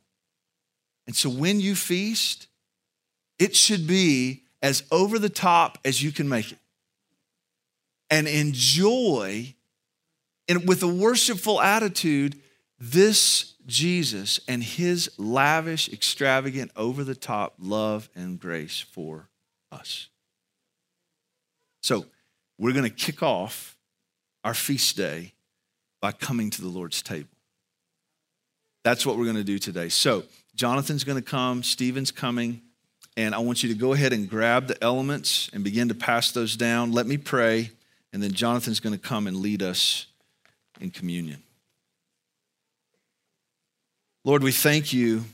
And 1.06 1.16
so 1.16 1.30
when 1.30 1.60
you 1.60 1.74
feast, 1.74 2.48
it 3.38 3.56
should 3.56 3.86
be 3.86 4.42
as 4.60 4.82
over 4.90 5.18
the 5.18 5.30
top 5.30 5.78
as 5.84 6.02
you 6.02 6.12
can 6.12 6.28
make 6.28 6.52
it. 6.52 6.58
And 8.10 8.28
enjoy 8.28 9.54
and 10.48 10.68
with 10.68 10.82
a 10.82 10.88
worshipful 10.88 11.60
attitude 11.60 12.40
this 12.78 13.54
Jesus 13.66 14.38
and 14.46 14.62
his 14.62 15.10
lavish, 15.18 15.92
extravagant, 15.92 16.70
over 16.76 17.02
the 17.02 17.14
top 17.14 17.54
love 17.58 18.08
and 18.14 18.38
grace 18.38 18.80
for 18.80 19.28
us. 19.72 20.08
So, 21.82 22.06
we're 22.58 22.72
going 22.72 22.84
to 22.84 22.90
kick 22.90 23.22
off 23.22 23.76
our 24.44 24.54
feast 24.54 24.96
day 24.96 25.32
by 26.00 26.12
coming 26.12 26.50
to 26.50 26.62
the 26.62 26.68
Lord's 26.68 27.02
table. 27.02 27.28
That's 28.84 29.04
what 29.04 29.18
we're 29.18 29.24
going 29.24 29.36
to 29.36 29.44
do 29.44 29.58
today. 29.58 29.88
So, 29.88 30.24
Jonathan's 30.54 31.04
going 31.04 31.22
to 31.22 31.28
come, 31.28 31.62
Stephen's 31.62 32.10
coming, 32.10 32.62
and 33.16 33.34
I 33.34 33.38
want 33.38 33.62
you 33.62 33.68
to 33.70 33.74
go 33.74 33.92
ahead 33.92 34.12
and 34.12 34.28
grab 34.28 34.68
the 34.68 34.82
elements 34.82 35.50
and 35.52 35.64
begin 35.64 35.88
to 35.88 35.94
pass 35.94 36.30
those 36.30 36.56
down. 36.56 36.92
Let 36.92 37.06
me 37.06 37.16
pray, 37.16 37.70
and 38.12 38.22
then 38.22 38.32
Jonathan's 38.32 38.80
going 38.80 38.94
to 38.94 39.00
come 39.00 39.26
and 39.26 39.36
lead 39.36 39.62
us 39.62 40.06
in 40.80 40.90
communion. 40.90 41.42
Lord, 44.24 44.42
we 44.42 44.52
thank 44.52 44.92
you 44.92 45.24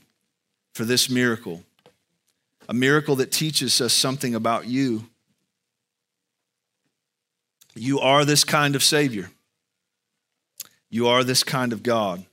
for 0.75 0.85
this 0.85 1.09
miracle, 1.09 1.62
a 2.68 2.75
miracle 2.75 3.16
that 3.16 3.33
teaches 3.33 3.81
us 3.81 3.93
something 3.93 4.35
about 4.35 4.66
you. 4.66 5.05
You 7.75 8.01
are 8.01 8.25
this 8.25 8.45
kind 8.45 8.77
of 8.77 8.83
Savior. 8.83 9.31
You 10.91 11.09
are 11.09 11.25
this 11.25 11.43
kind 11.43 11.73
of 11.73 11.83
God. 11.83 12.25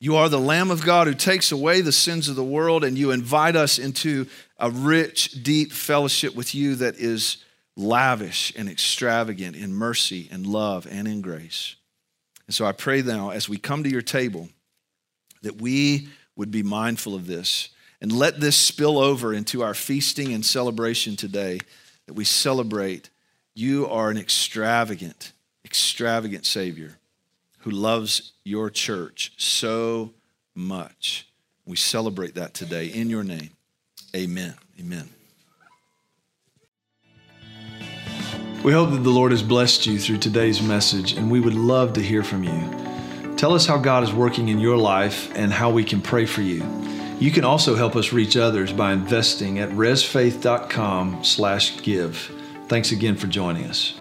You 0.00 0.16
are 0.16 0.28
the 0.28 0.40
Lamb 0.40 0.70
of 0.70 0.84
God 0.84 1.06
who 1.06 1.14
takes 1.14 1.50
away 1.50 1.80
the 1.80 1.92
sins 1.92 2.28
of 2.28 2.36
the 2.36 2.44
world, 2.44 2.84
and 2.84 2.96
you 2.96 3.10
invite 3.10 3.56
us 3.56 3.78
into 3.78 4.26
a 4.58 4.70
rich, 4.70 5.42
deep 5.42 5.72
fellowship 5.72 6.34
with 6.34 6.54
you 6.54 6.76
that 6.76 6.96
is 6.96 7.38
lavish 7.78 8.52
and 8.56 8.68
extravagant 8.68 9.56
in 9.56 9.72
mercy 9.72 10.28
and 10.32 10.46
love 10.46 10.86
and 10.90 11.06
in 11.06 11.22
grace. 11.22 11.76
And 12.46 12.54
so 12.54 12.66
I 12.66 12.72
pray 12.72 13.02
now, 13.02 13.30
as 13.30 13.48
we 13.48 13.56
come 13.56 13.84
to 13.84 13.90
your 13.90 14.02
table, 14.02 14.48
that 15.42 15.60
we 15.60 16.08
would 16.34 16.50
be 16.50 16.64
mindful 16.64 17.14
of 17.14 17.26
this 17.26 17.68
and 18.00 18.12
let 18.12 18.40
this 18.40 18.56
spill 18.56 18.98
over 18.98 19.32
into 19.32 19.62
our 19.62 19.74
feasting 19.74 20.32
and 20.32 20.44
celebration 20.44 21.14
today, 21.14 21.60
that 22.06 22.14
we 22.14 22.24
celebrate 22.24 23.10
you 23.54 23.86
are 23.86 24.10
an 24.10 24.18
extravagant, 24.18 25.32
extravagant 25.64 26.46
Savior 26.46 26.98
who 27.58 27.70
loves 27.70 28.32
your 28.44 28.70
church 28.70 29.32
so 29.36 30.14
much. 30.54 31.28
We 31.64 31.76
celebrate 31.76 32.34
that 32.36 32.54
today 32.54 32.86
in 32.86 33.10
your 33.10 33.24
name. 33.24 33.50
Amen. 34.16 34.54
Amen. 34.80 35.17
We 38.64 38.72
hope 38.72 38.90
that 38.90 39.04
the 39.04 39.10
Lord 39.10 39.30
has 39.30 39.42
blessed 39.42 39.86
you 39.86 39.98
through 39.98 40.18
today's 40.18 40.60
message, 40.60 41.12
and 41.12 41.30
we 41.30 41.38
would 41.38 41.54
love 41.54 41.92
to 41.92 42.02
hear 42.02 42.24
from 42.24 42.42
you. 42.42 43.34
Tell 43.36 43.54
us 43.54 43.66
how 43.66 43.78
God 43.78 44.02
is 44.02 44.12
working 44.12 44.48
in 44.48 44.58
your 44.58 44.76
life 44.76 45.30
and 45.36 45.52
how 45.52 45.70
we 45.70 45.84
can 45.84 46.02
pray 46.02 46.26
for 46.26 46.42
you. 46.42 46.64
You 47.20 47.30
can 47.30 47.44
also 47.44 47.76
help 47.76 47.94
us 47.94 48.12
reach 48.12 48.36
others 48.36 48.72
by 48.72 48.92
investing 48.92 49.60
at 49.60 49.70
resfaith.com 49.70 51.22
slash 51.22 51.80
give. 51.82 52.34
Thanks 52.66 52.90
again 52.90 53.16
for 53.16 53.28
joining 53.28 53.64
us. 53.64 54.00